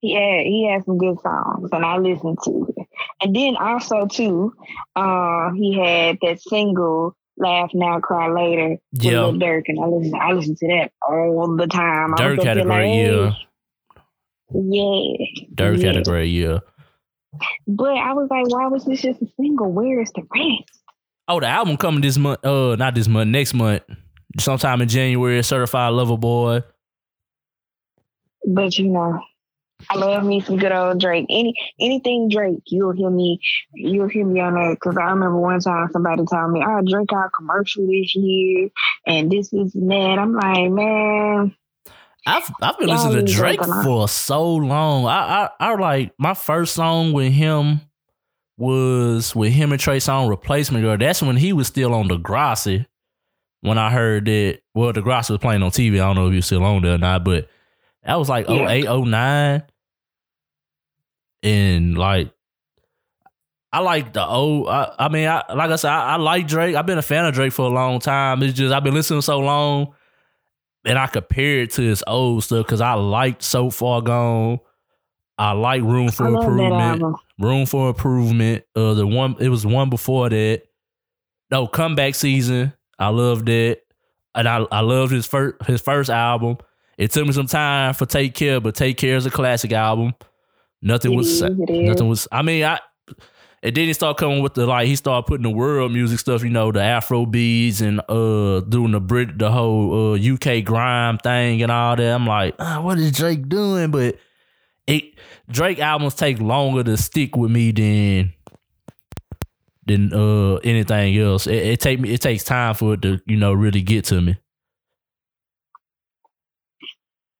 [0.00, 2.86] He had he had some good songs, and I listened to it.
[3.20, 4.54] And then also too,
[4.96, 9.86] uh, he had that single "Laugh Now, Cry Later" with yeah, Lil Durk, and I
[9.86, 12.14] listen I listen to that all the time.
[12.14, 13.36] Durk had a there like, great year.
[14.52, 16.60] Yeah, Durk had a great year.
[17.66, 19.70] But I was like, why was this just a single?
[19.70, 20.80] Where is the rest?
[21.28, 22.44] Oh, the album coming this month.
[22.44, 23.30] Uh, not this month.
[23.30, 23.82] Next month,
[24.38, 25.42] sometime in January.
[25.42, 26.62] Certified Lover Boy.
[28.44, 29.20] But you know,
[29.88, 31.26] I love me some good old Drake.
[31.30, 33.40] Any anything Drake, you'll hear me.
[33.72, 37.12] You'll hear me on that because I remember one time somebody told me, "Oh, Drake
[37.12, 38.68] a commercial this year,
[39.06, 41.56] and this is and that." I'm like, man,
[42.26, 45.06] I've I've been listening to Drake for so long.
[45.06, 47.80] I, I I like my first song with him
[48.60, 50.98] was with him and Trey Songz Replacement Girl.
[50.98, 52.86] That's when he was still on the Degrassi.
[53.62, 55.94] When I heard that, well, the Degrassi was playing on TV.
[55.94, 57.48] I don't know if he was still on there or not, but
[58.04, 58.68] that was like Yeah.
[58.68, 59.62] 08, 09.
[61.42, 62.32] And like,
[63.72, 64.68] I like the old.
[64.68, 66.74] I, I mean, I like I said, I, I like Drake.
[66.74, 68.42] I've been a fan of Drake for a long time.
[68.42, 69.94] It's just I've been listening so long
[70.84, 74.58] and I compare it to his old stuff because I liked So Far Gone.
[75.38, 77.16] I like Room for I love that Improvement.
[77.38, 78.64] Room for Improvement.
[78.76, 80.62] Uh, the one it was one before that.
[81.50, 82.72] No, comeback season.
[82.98, 83.86] I loved it,
[84.34, 86.58] and I I loved his first his first album.
[87.00, 90.12] It took me some time for Take Care, but Take Care is a classic album.
[90.82, 92.28] Nothing It was is, nothing was.
[92.30, 92.78] I mean, I.
[93.62, 96.42] And then he started coming with the like he started putting the world music stuff,
[96.42, 101.16] you know, the Afro beats and uh doing the Brit the whole uh UK grime
[101.16, 102.14] thing and all that.
[102.14, 103.90] I'm like, ah, what is Drake doing?
[103.90, 104.16] But
[104.86, 105.04] it
[105.48, 108.34] Drake albums take longer to stick with me than
[109.86, 111.46] than uh anything else.
[111.46, 114.20] It, it take me it takes time for it to, you know, really get to
[114.20, 114.36] me.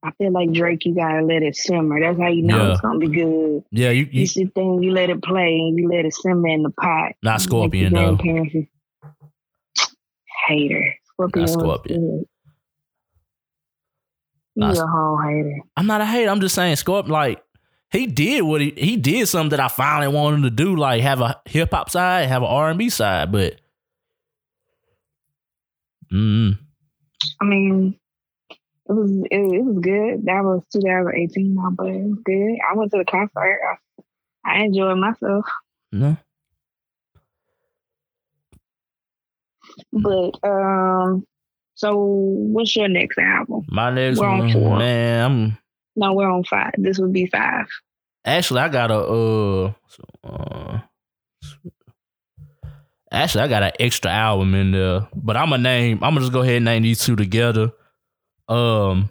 [0.03, 2.01] I feel like Drake, you gotta let it simmer.
[2.01, 2.73] That's how you know Yeah.
[2.73, 3.65] it's gonna be good.
[3.71, 6.63] Yeah, you, You sit there you let it play and you let it simmer in
[6.63, 7.13] the pot.
[7.23, 8.17] Not Scorpion, though.
[10.49, 10.95] Hater.
[11.13, 11.43] Scorpion.
[11.43, 12.25] was Scorpion.
[14.57, 15.61] Not- You a whole hater.
[15.77, 16.31] I'm not a hater.
[16.31, 17.43] I'm just saying Scorpion like
[17.93, 21.03] he did what he he did something that I finally wanted him to do, like
[21.03, 23.61] have a hip hop side, have an R and B side, but
[26.13, 26.57] mm,
[27.41, 27.99] I mean,
[28.91, 30.25] it was it, it was good.
[30.27, 32.59] That was 2018 now, but it was good.
[32.69, 33.61] I went to the concert.
[33.71, 33.77] I,
[34.45, 35.45] I enjoyed myself.
[35.93, 36.17] no.
[39.93, 41.25] But um,
[41.75, 43.65] so what's your next album?
[43.69, 44.79] My next We're on one, four.
[44.79, 45.59] man, I'm
[45.95, 46.73] No, we're on five.
[46.77, 47.67] This would be five.
[48.25, 50.81] actually I got a uh, so, uh
[53.13, 55.99] actually I got an extra album in there, but I'm gonna name.
[56.03, 57.73] I'm gonna just go ahead and name these two together.
[58.51, 59.11] Um,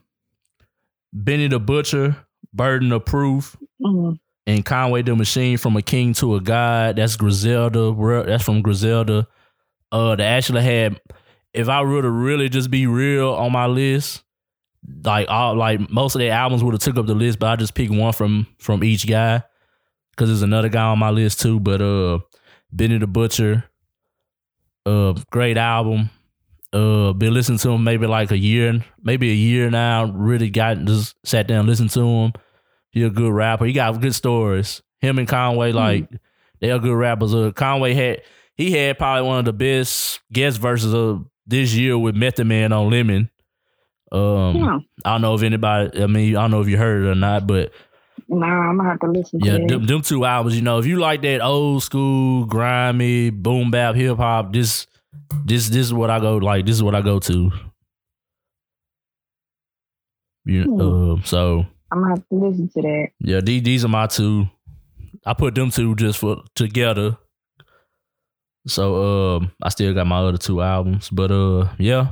[1.13, 2.15] Benny the Butcher,
[2.53, 4.19] Burden of Proof, Mhm.
[4.45, 6.97] and Conway the Machine from a King to a God.
[6.97, 7.93] That's Griselda.
[8.27, 9.27] That's from Griselda.
[9.91, 10.99] Uh, they actually had.
[11.53, 14.23] If I were to really just be real on my list,
[15.03, 17.55] like all like most of their albums would have took up the list, but I
[17.55, 19.41] just picked one from from each guy
[20.11, 21.59] because there's another guy on my list too.
[21.59, 22.19] But uh,
[22.71, 23.63] Benny the Butcher,
[24.85, 26.11] uh, great album.
[26.71, 30.05] Uh, been listening to him maybe like a year, maybe a year now.
[30.05, 32.33] Really got just sat down and listened to him.
[32.91, 33.65] He a good rapper.
[33.65, 34.81] He got good stories.
[34.99, 36.09] Him and Conway, like
[36.59, 37.33] they are good rappers.
[37.33, 38.21] Uh, Conway had
[38.55, 42.71] he had probably one of the best guest verses of this year with Method Man
[42.71, 43.29] on Lemon.
[44.11, 44.79] Um, Yeah.
[45.05, 46.03] I don't know if anybody.
[46.03, 47.71] I mean, I don't know if you heard it or not, but
[48.27, 50.55] Nah, I'm gonna have to listen yeah, to them, them two albums.
[50.55, 54.85] You know, if you like that old school grimy boom bap hip hop, this
[55.45, 56.65] this this is what I go like.
[56.65, 57.51] This is what I go to.
[60.45, 60.81] You Hmm.
[61.19, 63.07] uh, so I'm gonna have to listen to that.
[63.19, 64.47] yeah, these these are my two.
[65.25, 67.17] I put them two just for together.
[68.67, 72.11] So um, I still got my other two albums, but uh, yeah.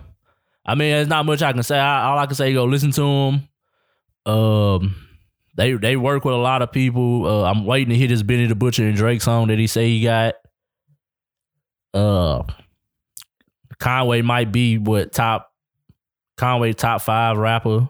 [0.65, 1.78] I mean, there's not much I can say.
[1.80, 3.47] I, all I can say, go listen to them.
[4.34, 4.95] Um,
[5.55, 7.26] they they work with a lot of people.
[7.26, 9.88] Uh, I'm waiting to hear this Benny the Butcher and Drake song that he say
[9.88, 10.36] he got.
[11.93, 12.43] Uh,
[13.80, 15.51] Conway might be what top
[16.38, 17.89] Conway top five rapper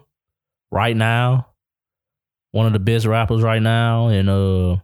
[0.70, 1.48] right now.
[2.52, 4.76] One of the best rappers right now, and uh,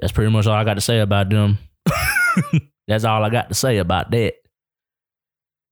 [0.00, 1.58] that's pretty much all I got to say about them.
[2.88, 4.34] that's all I got to say about that.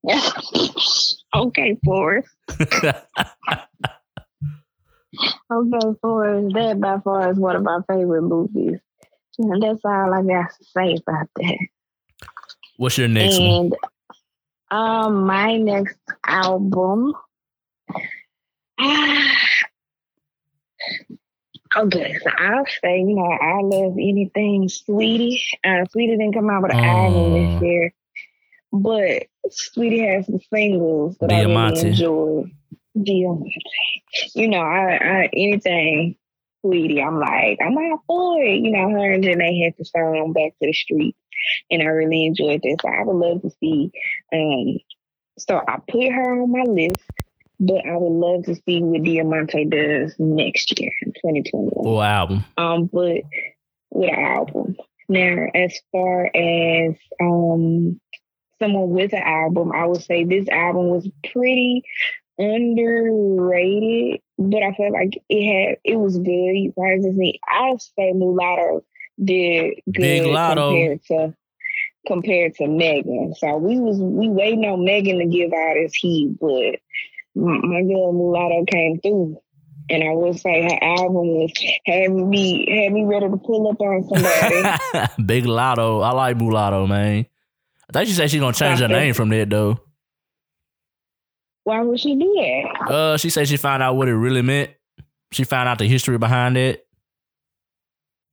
[1.35, 2.29] okay, Forrest.
[5.51, 6.55] Okay, Forrest.
[6.55, 8.79] That by far is one of my favorite movies.
[9.39, 11.59] And that's all I got to say about that.
[12.77, 13.73] What's your next one?
[14.71, 15.97] Um, my next
[16.27, 17.13] album.
[21.77, 25.41] okay, so I'll say, you know, I love anything Saweetie.
[25.65, 27.35] Uh, Saweetie didn't come out with an album Oh.
[27.35, 27.95] this year,
[28.73, 31.77] but Saweetie has some singles that I Diamante.
[31.77, 32.45] really enjoy.
[33.03, 33.61] Diamante.
[34.35, 36.17] You know, I, I anything
[36.67, 38.61] Saweetie, I'm like, I'm out for it.
[38.61, 41.17] You know, her and Jhené had the song Back to the Street
[41.71, 42.77] and I really enjoyed this.
[42.85, 43.91] I would love to see.
[44.33, 44.79] Um,
[45.39, 46.97] so I put her on my list,
[47.61, 51.85] but I would love to see what Diamante does next year, in 2021.
[51.85, 52.45] Full album.
[52.57, 53.23] Um, but
[53.91, 54.77] with an album.
[55.09, 58.01] Now, as far as um
[58.59, 61.85] someone with an album, I would say this album was pretty
[62.39, 66.73] underrated, but I felt like it had it was good.
[66.79, 68.85] I just need I'll say Mulatto
[69.23, 70.71] did good Big Latto.
[70.71, 71.35] compared to
[72.07, 73.35] compared to Megan.
[73.37, 76.81] So we was we waiting on Megan to give out his heat, but
[77.35, 79.41] my, my girl Mulatto came through.
[79.89, 81.53] And I will say her album was
[81.87, 85.13] had me had me ready to pull up on somebody.
[85.25, 86.03] Big Latto.
[86.03, 87.27] I like Mulatto, man.
[87.89, 89.79] I thought she said she's gonna change her name from that though.
[91.67, 92.91] Why would she do that?
[92.91, 94.71] Uh, she said she found out what it really meant.
[95.33, 96.87] She found out the history behind it.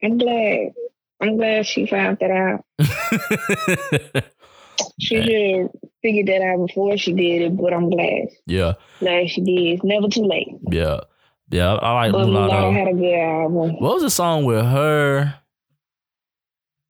[0.03, 0.73] I'm glad.
[1.19, 2.63] I'm glad she found that out.
[4.99, 5.69] She should have
[6.01, 8.27] figured that out before she did it, but I'm glad.
[8.47, 9.73] yeah, Glad she did.
[9.75, 10.49] It's never too late.
[10.71, 10.99] yeah,
[11.49, 11.73] yeah.
[11.75, 13.75] I like But Mulatto had a good album.
[13.79, 15.35] What was the song with her?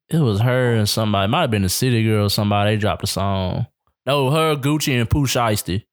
[0.10, 1.26] It was her and somebody.
[1.26, 2.26] It might have been the City Girl.
[2.26, 3.68] or Somebody they dropped a song.
[4.06, 5.84] No, her, Gucci, and Pooh Shiesty.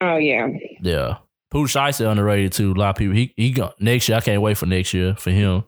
[0.00, 0.48] Oh yeah.
[0.80, 1.18] Yeah,
[1.50, 2.72] Pooh Shiesty underrated too.
[2.72, 3.14] A lot of people.
[3.14, 4.18] He he go next year.
[4.18, 5.64] I can't wait for next year for him.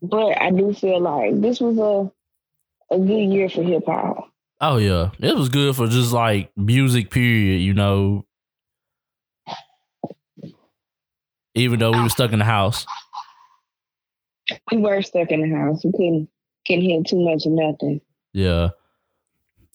[0.00, 4.28] But I do feel like this was a a good year for hip hop.
[4.60, 7.10] Oh yeah, it was good for just like music.
[7.10, 7.60] Period.
[7.62, 8.24] You know,
[11.54, 12.86] even though we were stuck in the house.
[14.70, 15.84] We were stuck in the house.
[15.84, 16.28] We couldn't
[16.66, 18.00] couldn't hear too much of nothing.
[18.32, 18.70] Yeah.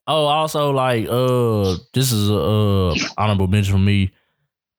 [0.08, 4.12] Oh, also like uh, this is a uh, honorable mention for me.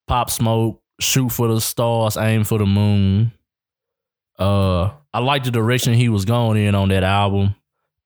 [0.06, 3.32] Pop Smoke, shoot for the stars, aim for the moon.
[4.38, 7.54] Uh, I like the direction he was going in on that album.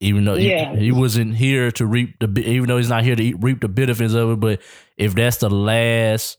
[0.01, 0.75] Even though he- Yeah.
[0.75, 3.69] he, wasn't here to reap the, even though he's not here to eat, reap the
[3.69, 4.61] benefits of it, but
[4.97, 6.39] if that's the last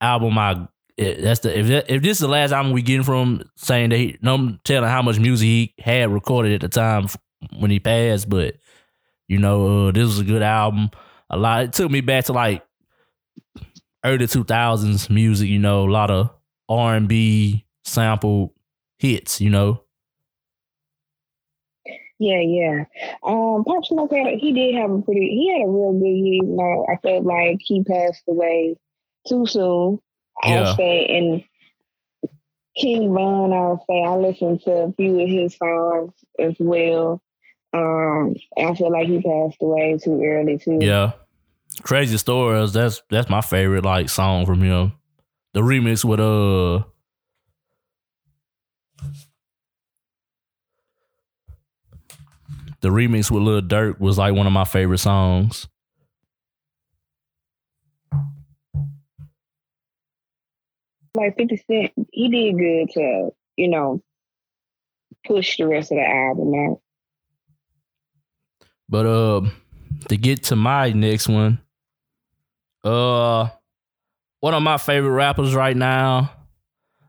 [0.00, 3.02] album I, eh, that's the if that, if this is the last album we getting
[3.02, 7.08] from saying that he, no telling how much music he had recorded at the time
[7.58, 8.54] when he passed, but
[9.30, 10.90] you know, uh, this was a good album.
[11.30, 11.62] A lot.
[11.62, 12.66] It took me back to like
[14.04, 15.48] early two thousands music.
[15.48, 16.30] You know, a lot of
[16.68, 18.52] R and B sample
[18.98, 19.40] hits.
[19.40, 19.84] You know,
[22.18, 22.84] Yeah, yeah.
[23.22, 26.06] Um, Pop Smoke had a, he did have a pretty he had a real good
[26.06, 26.42] year.
[26.42, 28.74] You know, I felt like he passed away
[29.28, 30.00] too soon.
[30.44, 30.62] Yeah.
[30.62, 31.44] I'll say, and
[32.76, 37.22] King Von, I'll say I listened to a few of his songs as well.
[37.72, 40.78] Um, I feel like he passed away too early too.
[40.80, 41.12] Yeah.
[41.82, 44.92] Crazy Stories, that's that's my favorite like song from him.
[45.54, 46.84] The remix with uh
[52.80, 55.68] The remix with Lil Durk was like one of my favorite songs.
[61.14, 64.02] Like Fifty Cent, he did good to you know
[65.26, 66.80] push the rest of the album out.
[68.90, 69.42] But uh
[70.08, 71.60] to get to my next one,
[72.82, 73.48] uh
[74.40, 76.32] one of my favorite rappers right now.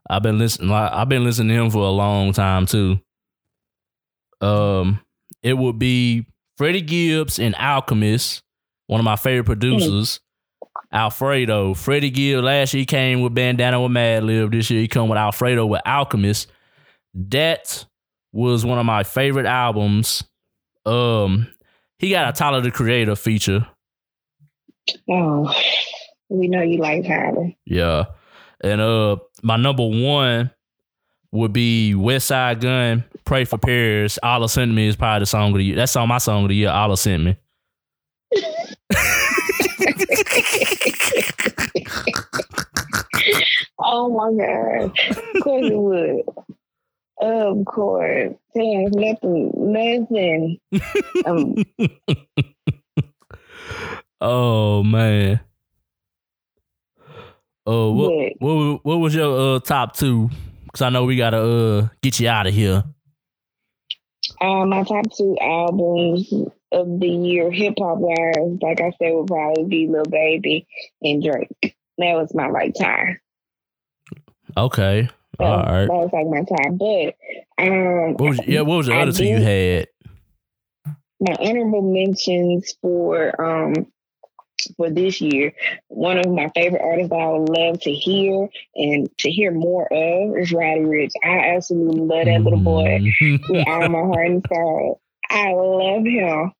[0.07, 2.99] I've been listening I've been listening to him for a long time too.
[4.41, 4.99] Um
[5.41, 6.27] it would be
[6.57, 8.43] Freddie Gibbs and Alchemist,
[8.85, 10.19] one of my favorite producers.
[10.93, 11.73] Alfredo.
[11.73, 14.51] Freddie Gibbs last year he came with Bandana with Madlib.
[14.51, 16.51] This year he come with Alfredo with Alchemist.
[17.15, 17.85] That
[18.33, 20.23] was one of my favorite albums.
[20.85, 21.47] Um
[22.01, 23.67] he got a Tyler the Creator feature.
[25.07, 25.53] Oh,
[26.29, 27.51] we know you like Tyler.
[27.65, 28.05] Yeah.
[28.63, 30.51] And uh my number one
[31.31, 34.19] would be Westside Gunn, Pray for Paris.
[34.21, 35.75] Allah sent me is probably the song of the year.
[35.75, 36.69] That's on my song of the year.
[36.69, 37.37] Allah sent me.
[43.83, 44.91] Oh my god!
[45.09, 46.21] Of course it would.
[47.21, 50.59] Of course, there's nothing, nothing.
[51.25, 51.55] Um,
[54.19, 55.39] Oh man.
[57.65, 60.29] Oh, what, what what was your uh top two?
[60.73, 62.83] Cause I know we gotta uh get you out of here.
[64.39, 66.31] uh, my top two albums
[66.71, 70.67] of the year, hip hop wise, like I said, would probably be Lil Baby
[71.01, 71.49] and Drake.
[71.97, 73.19] That was my like time.
[74.57, 75.09] Okay.
[75.39, 75.87] That, All right.
[75.87, 76.69] that was like my tie.
[76.71, 79.87] But um, What was yeah, what was the I other two you had?
[81.19, 83.73] my honorable mentions for um
[84.77, 85.53] for this year,
[85.87, 89.87] one of my favorite artists that I would love to hear and to hear more
[89.91, 91.13] of is Roddy Ricch.
[91.23, 92.99] I absolutely love that little boy
[93.49, 95.01] with all my heart and soul.
[95.29, 96.51] I love him.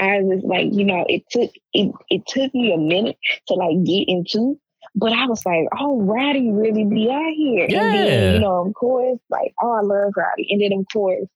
[0.00, 3.16] I was like, you know, it took it it took me a minute
[3.48, 4.58] to like get into,
[4.94, 7.64] but I was like, oh, Roddy really be out here.
[7.64, 7.92] And Yeah.
[8.06, 10.46] then, you know, of course, like, oh, I love Roddy.
[10.50, 11.26] And then of course,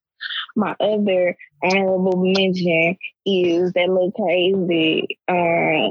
[0.56, 2.96] my other honorable mention
[3.26, 5.32] is that little crazy uh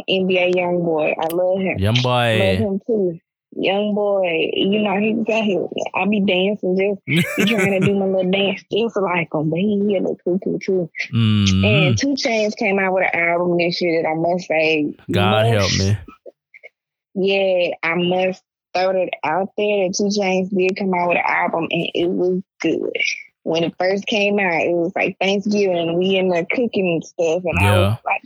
[0.10, 1.14] NBA YoungBoy.
[1.20, 1.78] I love him.
[1.80, 2.40] Young boy.
[2.40, 3.20] Love him too.
[3.54, 5.68] Young boy, you know, he out here.
[5.94, 7.06] I be dancing just
[7.36, 10.58] be trying to do my little dance just like him, but he a little cuckoo
[10.58, 10.90] too.
[11.14, 11.66] Mhm.
[11.90, 15.46] And 2 Chainz came out with an album this year that I must say, God
[15.48, 15.98] help me.
[17.14, 18.44] Yeah, I must
[18.74, 22.10] throw it out there that 2 Chainz did come out with an album and it
[22.10, 22.92] was good.
[23.44, 27.04] When it first came out, it was like Thanksgiving and we in the cooking and
[27.04, 28.22] stuff, and I was like,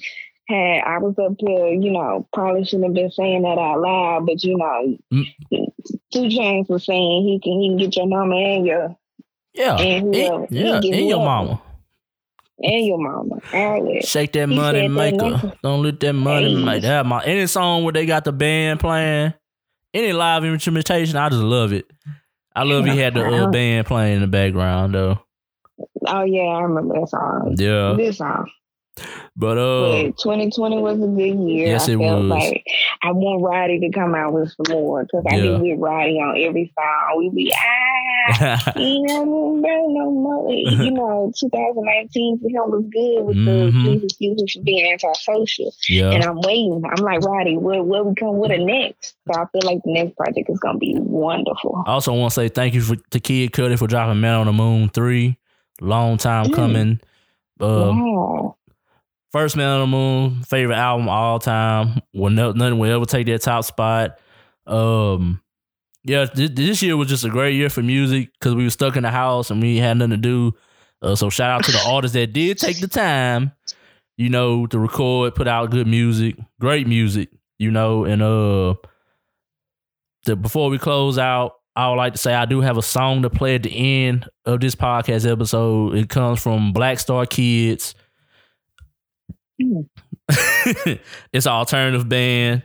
[0.47, 4.25] had I was up here, you know, probably shouldn't have been saying that out loud,
[4.25, 5.25] but you know, Mm.
[6.13, 8.95] 2 Chainz was saying he can he can get your mama and your
[9.53, 9.77] Yeah.
[9.77, 10.47] and And, whoever.
[10.51, 11.61] yeah, get and your mama.
[12.59, 13.35] And your mama.
[14.01, 15.53] Shake that He money that maker.
[15.63, 17.05] Don't let that money make that.
[17.05, 19.33] My any song where they got the band playing,
[19.93, 21.85] any live instrumentation, I just love it.
[22.55, 25.19] I love he had the uh, band playing in the background though.
[26.07, 27.55] Oh yeah, I remember that song.
[27.57, 28.49] Yeah, This song.
[29.35, 31.67] But uh, But 2020 was a good year.
[31.67, 32.29] Yes, I it felt was.
[32.29, 32.63] like
[33.03, 35.57] I want Roddy to come out with some more because I Yeah.
[35.57, 37.17] be with Roddy on every song.
[37.17, 40.51] We be ah, you know, no more.
[40.53, 43.45] You know, 2019 for him was good with Mhm.
[43.45, 45.71] the please excuse me for being antisocial.
[45.89, 46.11] yeah.
[46.11, 46.81] And I'm waiting.
[46.85, 49.15] I'm like Roddy, where what we come with the next?
[49.27, 51.83] So I feel like the next project is gonna be wonderful.
[51.85, 54.45] I also want to say thank you for, to Kid Cudi for dropping Man on
[54.47, 55.37] the Moon three.
[55.81, 56.53] Long time Mm.
[56.53, 56.99] coming.
[57.59, 58.55] Uh, wow.
[59.35, 62.01] First Man on the Moon, favorite album all time.
[62.13, 64.17] Will no, nothing will ever take that top spot.
[64.65, 65.41] Um,
[66.05, 68.95] yeah, this, this year was just a great year for music because we were stuck
[68.95, 70.53] in the house and we had nothing to do.
[71.01, 73.51] Uh, so shout out to the artists that did take the time,
[74.15, 77.27] you know, to record, put out good music, great music,
[77.59, 78.05] you know.
[78.05, 78.75] And uh,
[80.23, 83.23] the, before we close out, I would like to say I do have a song
[83.23, 85.95] to play at the end of this podcast episode.
[85.95, 87.95] It comes from BLACKSTARKIDS.
[91.31, 92.63] It's an alternative band,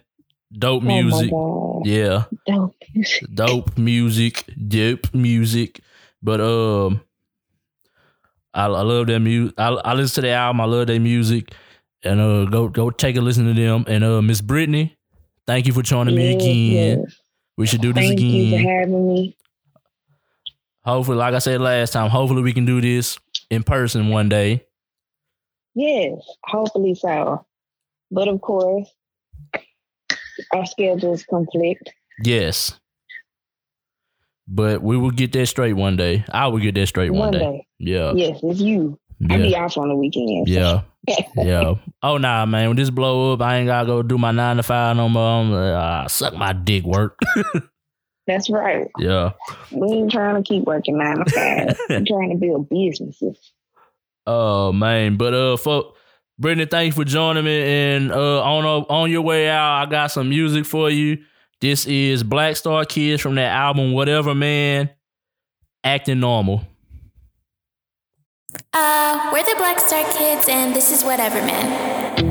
[0.53, 1.31] dope Oh music.
[1.31, 1.87] God.
[1.87, 3.25] yeah, Dope music.
[3.35, 5.81] dope music, dope music.
[6.23, 7.01] But um,
[8.53, 9.55] I, I love their music.
[9.59, 10.61] I, I listen to their album.
[10.61, 11.53] I love their music.
[12.03, 13.85] And uh, go go take a listen to them.
[13.87, 14.97] And uh, Miss Brittani,
[15.47, 17.01] thank you for joining me again.
[17.05, 17.21] yes.
[17.57, 18.31] We should do this Thank again.
[18.31, 19.37] you for having me.
[20.83, 23.19] Hopefully, like I said last time, hopefully we can do this
[23.51, 24.65] in person one day.
[25.75, 26.15] Yes,
[26.45, 27.47] hopefully so.
[28.11, 28.89] But of course,
[30.55, 31.91] our schedules conflict.
[32.23, 32.79] Yes.
[34.49, 36.25] But we will get that straight one day.
[36.31, 37.39] I will get that straight one, One day.
[37.39, 37.67] day.
[37.79, 38.13] Yeah.
[38.15, 38.99] Yes, it's you.
[39.31, 39.65] I'll be Yeah.
[39.65, 40.49] off on the weekend.
[40.49, 40.83] Yeah.
[41.37, 41.75] Yeah.
[42.03, 42.69] Oh nah, man.
[42.69, 45.41] When this blow up, I ain't gotta go do my nine to five no more.
[45.41, 47.19] I'm, uh, suck my dick work.
[48.27, 48.87] That's right.
[48.99, 49.33] yeah.
[49.73, 51.79] We ain't trying to keep working nine to five.
[51.89, 53.39] We're trying to build businesses.
[54.33, 55.17] Oh man.
[55.17, 55.93] But uh for
[56.41, 57.63] Brittani, thank you for joining me.
[57.63, 61.25] And uh on on your way out, I got some music for you.
[61.61, 64.91] This is BLACKSTARKIDS from that album Whatever Man.
[65.83, 66.65] Acting normal.
[68.73, 72.30] Uh, we're the BLACKSTARKIDS, and this is Whatever Man.